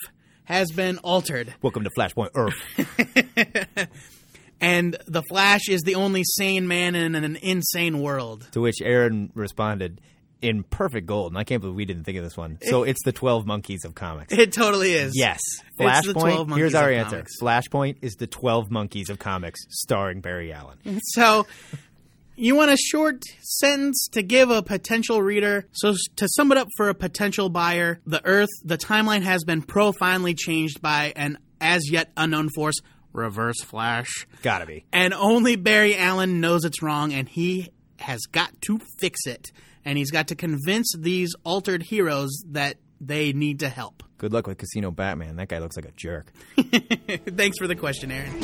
has 0.45 0.71
been 0.71 0.99
altered, 0.99 1.55
Welcome 1.63 1.85
to 1.85 1.91
Flashpoint 1.99 2.31
Earth. 2.35 3.89
and 4.61 4.97
the 5.07 5.23
Flash 5.29 5.69
is 5.69 5.83
the 5.83 5.95
only 5.95 6.23
sane 6.25 6.69
man 6.69 6.95
in 6.95 7.15
an 7.15 7.37
insane 7.37 8.01
world. 8.01 8.47
to 8.53 8.61
which 8.61 8.77
Aaron 8.83 9.31
responded 9.35 10.01
in 10.43 10.63
perfect 10.63 11.07
gold, 11.07 11.33
and 11.33 11.39
I 11.39 11.45
can't 11.45 11.63
believe 11.63 11.75
we 11.77 11.87
didn't 11.87 12.05
think 12.05 12.19
of 12.19 12.25
this 12.25 12.37
one. 12.37 12.59
So 12.63 12.83
it's 12.83 13.03
the 13.05 13.13
Twelve 13.13 13.47
Monkeys 13.47 13.85
of 13.87 13.95
comics. 13.95 14.33
It 14.35 14.53
totally 14.53 14.93
is. 14.93 15.13
Yes. 15.15 15.41
It's 15.79 16.07
the 16.07 16.13
12 16.13 16.49
Flashpoint. 16.49 16.57
Here's 16.57 16.75
our 16.75 16.91
answer. 16.91 17.17
comics. 17.17 17.33
Flashpoint 17.41 17.97
is 18.03 18.15
the 18.17 18.27
12 18.27 18.71
Monkeys 18.71 19.09
of 19.09 19.19
Comics 19.19 19.61
starring 19.71 20.21
Barry 20.21 20.53
Allen. 20.53 20.79
So 21.15 21.47
you 22.37 22.57
want 22.57 22.71
a 22.71 22.77
short 22.77 23.25
sentence 23.41 24.09
to 24.13 24.23
give 24.23 24.51
a 24.51 24.63
potential 24.63 25.23
reader. 25.23 25.67
So 25.73 25.95
to 26.17 26.29
sum 26.29 26.53
it 26.53 26.59
up 26.59 26.69
for 26.77 26.89
a 26.89 26.95
potential 26.95 27.49
buyer, 27.49 28.01
the 28.07 28.25
Earth, 28.25 28.49
the 28.65 28.79
timeline 28.79 29.23
has 29.23 29.45
been 29.45 29.63
profoundly 29.63 30.35
changed 30.35 30.83
by 30.83 31.13
an 31.17 31.39
as 31.61 31.91
yet 31.91 32.11
unknown 32.17 32.51
force, 32.55 32.77
Reverse 33.13 33.63
Flash. 33.63 34.27
Gotta 34.43 34.67
be. 34.67 34.85
And 34.93 35.15
only 35.15 35.57
Barry 35.57 35.97
Allen 35.97 36.41
knows 36.41 36.65
it's 36.65 36.83
wrong, 36.83 37.13
and 37.13 37.29
he 37.29 37.71
has 37.99 38.21
got 38.23 38.51
to 38.63 38.81
fix 38.99 39.27
it. 39.27 39.53
And 39.85 39.97
he's 39.97 40.11
got 40.11 40.29
to 40.29 40.35
convince 40.35 40.95
these 40.99 41.35
altered 41.45 41.83
heroes 41.83 42.31
that 42.51 42.77
they 43.01 43.33
need 43.33 43.61
to 43.61 43.69
help. 43.69 44.03
Good 44.19 44.33
luck 44.33 44.47
with 44.47 44.59
Casino 44.59 44.91
Batman. 44.91 45.37
That 45.37 45.49
guy 45.49 45.59
looks 45.59 45.77
like 45.77 45.85
a 45.85 45.93
jerk. 45.93 46.33
Thanks 46.57 47.59
for 47.59 47.67
the 47.67 47.77
question, 47.77 48.11
Aaron. 48.11 48.41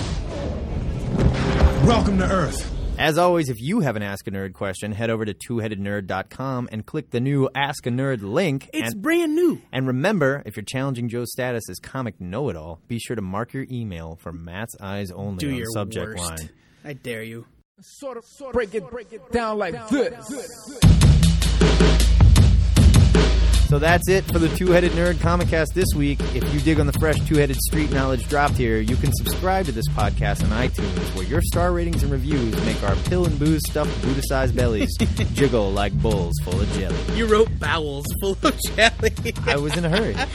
Welcome 1.86 2.18
to 2.18 2.30
Earth. 2.30 2.79
As 3.00 3.16
always, 3.16 3.48
if 3.48 3.58
you 3.62 3.80
have 3.80 3.96
an 3.96 4.02
Ask 4.02 4.26
a 4.28 4.30
Nerd 4.30 4.52
question, 4.52 4.92
head 4.92 5.08
over 5.08 5.24
to 5.24 5.32
twoheadednerd.com 5.32 6.68
and 6.70 6.84
click 6.84 7.08
the 7.08 7.18
new 7.18 7.48
Ask 7.54 7.86
a 7.86 7.90
Nerd 7.90 8.20
link. 8.20 8.68
It's 8.74 8.92
and, 8.92 9.00
brand 9.00 9.34
new. 9.34 9.62
and 9.72 9.86
remember, 9.86 10.42
if 10.44 10.54
you're 10.54 10.64
challenging 10.64 11.08
Joe's 11.08 11.32
status 11.32 11.62
as 11.70 11.78
comic 11.78 12.20
know-it-all, 12.20 12.82
be 12.88 12.98
sure 12.98 13.16
to 13.16 13.22
mark 13.22 13.54
your 13.54 13.64
email 13.70 14.18
for 14.20 14.32
Matt's 14.34 14.76
Eyes 14.82 15.10
Only 15.10 15.38
Do 15.38 15.48
on 15.48 15.54
your 15.54 15.64
the 15.64 15.72
subject 15.72 16.08
worst. 16.08 16.22
line. 16.42 16.50
I 16.84 16.92
dare 16.92 17.22
you. 17.22 17.46
Sort 17.80 18.18
of, 18.18 18.26
sort 18.26 18.50
of 18.50 18.52
break 18.52 18.74
it, 18.74 18.90
break 18.90 19.14
it 19.14 19.32
down 19.32 19.56
like 19.56 19.88
this. 19.88 20.30
So 23.70 23.78
that's 23.78 24.08
it 24.08 24.24
for 24.24 24.40
the 24.40 24.48
Two 24.56 24.72
Headed 24.72 24.90
Nerd 24.92 25.20
Comic 25.20 25.46
Cast 25.46 25.76
this 25.76 25.86
week. 25.94 26.18
If 26.34 26.52
you 26.52 26.58
dig 26.58 26.80
on 26.80 26.88
the 26.88 26.92
fresh 26.94 27.14
two 27.28 27.36
headed 27.36 27.56
street 27.68 27.92
knowledge 27.92 28.28
dropped 28.28 28.56
here, 28.56 28.80
you 28.80 28.96
can 28.96 29.12
subscribe 29.12 29.66
to 29.66 29.70
this 29.70 29.86
podcast 29.90 30.42
on 30.42 30.50
iTunes, 30.50 31.14
where 31.14 31.24
your 31.24 31.40
star 31.40 31.72
ratings 31.72 32.02
and 32.02 32.10
reviews 32.10 32.52
make 32.66 32.82
our 32.82 32.96
pill 32.96 33.26
and 33.26 33.38
booze 33.38 33.60
stuffed 33.68 34.02
Buddha 34.02 34.22
sized 34.24 34.56
bellies 34.56 34.90
jiggle 35.34 35.70
like 35.70 35.92
bowls 36.02 36.34
full 36.42 36.60
of 36.60 36.68
jelly. 36.72 36.96
You 37.14 37.26
wrote 37.26 37.60
bowels 37.60 38.06
full 38.20 38.36
of 38.42 38.58
jelly. 38.74 39.12
I 39.46 39.56
was 39.56 39.76
in 39.76 39.84
a 39.84 39.88
hurry. 39.88 40.16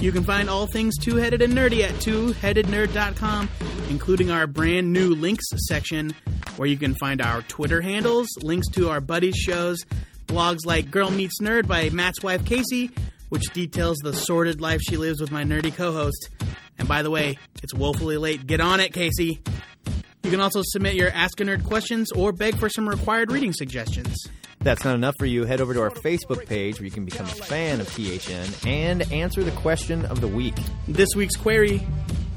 You 0.00 0.12
can 0.12 0.22
find 0.22 0.48
all 0.48 0.68
things 0.68 0.96
two 0.96 1.16
headed 1.16 1.42
and 1.42 1.52
nerdy 1.52 1.82
at 1.82 1.92
twoheadednerd.com, 1.94 3.48
including 3.90 4.30
our 4.30 4.46
brand 4.46 4.92
new 4.92 5.12
links 5.12 5.46
section 5.66 6.14
where 6.56 6.68
you 6.68 6.76
can 6.76 6.94
find 6.94 7.20
our 7.20 7.42
Twitter 7.42 7.80
handles, 7.80 8.28
links 8.40 8.68
to 8.74 8.90
our 8.90 9.00
buddies' 9.00 9.34
shows, 9.34 9.84
blogs 10.28 10.64
like 10.64 10.90
Girl 10.90 11.10
Meets 11.10 11.40
Nerd 11.40 11.66
by 11.66 11.90
Matt's 11.90 12.22
wife 12.22 12.44
Casey, 12.44 12.90
which 13.30 13.44
details 13.52 13.96
the 14.02 14.12
sordid 14.12 14.60
life 14.60 14.80
she 14.80 14.96
lives 14.96 15.20
with 15.20 15.32
my 15.32 15.42
nerdy 15.42 15.74
co 15.74 15.92
host. 15.92 16.28
And 16.78 16.86
by 16.86 17.02
the 17.02 17.10
way, 17.10 17.38
it's 17.62 17.74
woefully 17.74 18.16
late. 18.18 18.46
Get 18.46 18.60
on 18.60 18.78
it, 18.78 18.92
Casey. 18.92 19.42
You 20.22 20.30
can 20.30 20.40
also 20.40 20.60
submit 20.62 20.94
your 20.94 21.10
Ask 21.10 21.40
a 21.40 21.44
Nerd 21.44 21.64
questions 21.64 22.12
or 22.12 22.32
beg 22.32 22.56
for 22.56 22.68
some 22.68 22.88
required 22.88 23.32
reading 23.32 23.52
suggestions. 23.52 24.16
That's 24.60 24.84
not 24.84 24.94
enough 24.94 25.14
for 25.18 25.26
you. 25.26 25.44
Head 25.44 25.60
over 25.60 25.72
to 25.72 25.80
our 25.80 25.90
Facebook 25.90 26.46
page 26.46 26.78
where 26.78 26.84
you 26.84 26.90
can 26.90 27.04
become 27.04 27.26
a 27.26 27.30
fan 27.30 27.80
of 27.80 27.88
THN 27.94 28.68
and 28.68 29.10
answer 29.12 29.42
the 29.42 29.52
question 29.52 30.04
of 30.06 30.20
the 30.20 30.28
week. 30.28 30.56
This 30.86 31.08
week's 31.16 31.36
query 31.36 31.78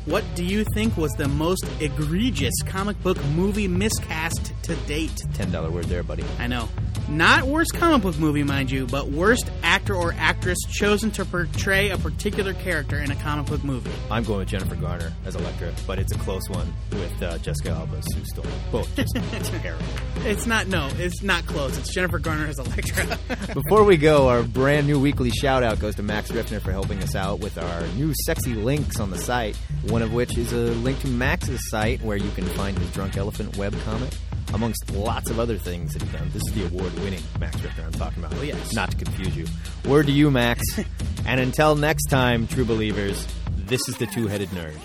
What 0.05 0.23
do 0.35 0.43
you 0.43 0.63
think 0.73 0.97
was 0.97 1.11
the 1.13 1.27
most 1.27 1.65
egregious 1.79 2.53
comic 2.65 3.01
book 3.03 3.23
movie 3.35 3.67
miscast 3.67 4.53
to 4.63 4.75
date? 4.87 5.23
$10 5.33 5.71
word 5.71 5.85
there, 5.85 6.03
buddy. 6.03 6.23
I 6.39 6.47
know. 6.47 6.69
Not 7.11 7.43
worst 7.43 7.73
comic 7.73 8.03
book 8.03 8.17
movie, 8.17 8.41
mind 8.41 8.71
you, 8.71 8.87
but 8.87 9.09
worst 9.09 9.51
actor 9.63 9.93
or 9.93 10.15
actress 10.17 10.57
chosen 10.69 11.11
to 11.11 11.25
portray 11.25 11.89
a 11.89 11.97
particular 11.97 12.53
character 12.53 12.99
in 12.99 13.11
a 13.11 13.17
comic 13.17 13.47
book 13.47 13.65
movie. 13.65 13.91
I'm 14.09 14.23
going 14.23 14.39
with 14.39 14.47
Jennifer 14.47 14.75
Garner 14.77 15.11
as 15.25 15.35
Elektra, 15.35 15.73
but 15.85 15.99
it's 15.99 16.15
a 16.15 16.17
close 16.17 16.47
one 16.47 16.73
with 16.91 17.21
uh, 17.21 17.37
Jessica 17.39 17.71
Alba, 17.71 18.01
Sue 18.13 18.23
Storm. 18.23 18.47
Both 18.71 18.95
just 18.95 19.13
terrible. 19.61 19.83
It's 20.19 20.45
not, 20.45 20.67
no, 20.67 20.89
it's 20.99 21.21
not 21.21 21.45
close. 21.47 21.77
It's 21.77 21.93
Jennifer 21.93 22.17
Garner 22.17 22.45
as 22.45 22.59
Elektra. 22.59 23.19
Before 23.53 23.83
we 23.83 23.97
go, 23.97 24.29
our 24.29 24.43
brand 24.43 24.87
new 24.87 24.97
weekly 24.97 25.31
shout 25.31 25.63
out 25.63 25.79
goes 25.79 25.95
to 25.95 26.03
Max 26.03 26.31
Riffner 26.31 26.61
for 26.61 26.71
helping 26.71 27.03
us 27.03 27.13
out 27.13 27.41
with 27.41 27.57
our 27.57 27.87
new 27.97 28.13
sexy 28.25 28.53
links 28.53 29.01
on 29.01 29.09
the 29.09 29.17
site. 29.17 29.57
One 29.89 30.01
of 30.01 30.13
which 30.13 30.37
is 30.37 30.53
a 30.53 30.71
link 30.75 31.01
to 31.01 31.07
Max's 31.07 31.59
site 31.69 32.01
where 32.03 32.15
you 32.15 32.31
can 32.31 32.45
find 32.45 32.77
his 32.79 32.89
Drunk 32.91 33.17
Elephant 33.17 33.51
webcomic, 33.55 34.15
amongst 34.53 34.91
lots 34.91 35.29
of 35.29 35.39
other 35.39 35.57
things 35.57 35.93
that 35.93 36.01
he 36.01 36.17
done. 36.17 36.29
This 36.31 36.43
is 36.47 36.53
the 36.53 36.65
award-winning 36.65 37.21
Max 37.39 37.61
Richter 37.61 37.83
I'm 37.83 37.91
talking 37.91 38.23
about. 38.23 38.37
Oh, 38.37 38.41
yes. 38.41 38.73
Not 38.73 38.91
to 38.91 38.97
confuse 38.97 39.35
you. 39.35 39.45
Word 39.89 40.07
to 40.07 40.11
you, 40.11 40.31
Max. 40.31 40.61
and 41.25 41.39
until 41.39 41.75
next 41.75 42.05
time, 42.05 42.47
true 42.47 42.65
believers, 42.65 43.27
this 43.55 43.81
is 43.87 43.95
the 43.97 44.05
Two-Headed 44.07 44.49
Nerd 44.49 44.77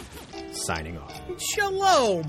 signing 0.52 0.98
off. 0.98 1.20
Shalom. 1.40 2.24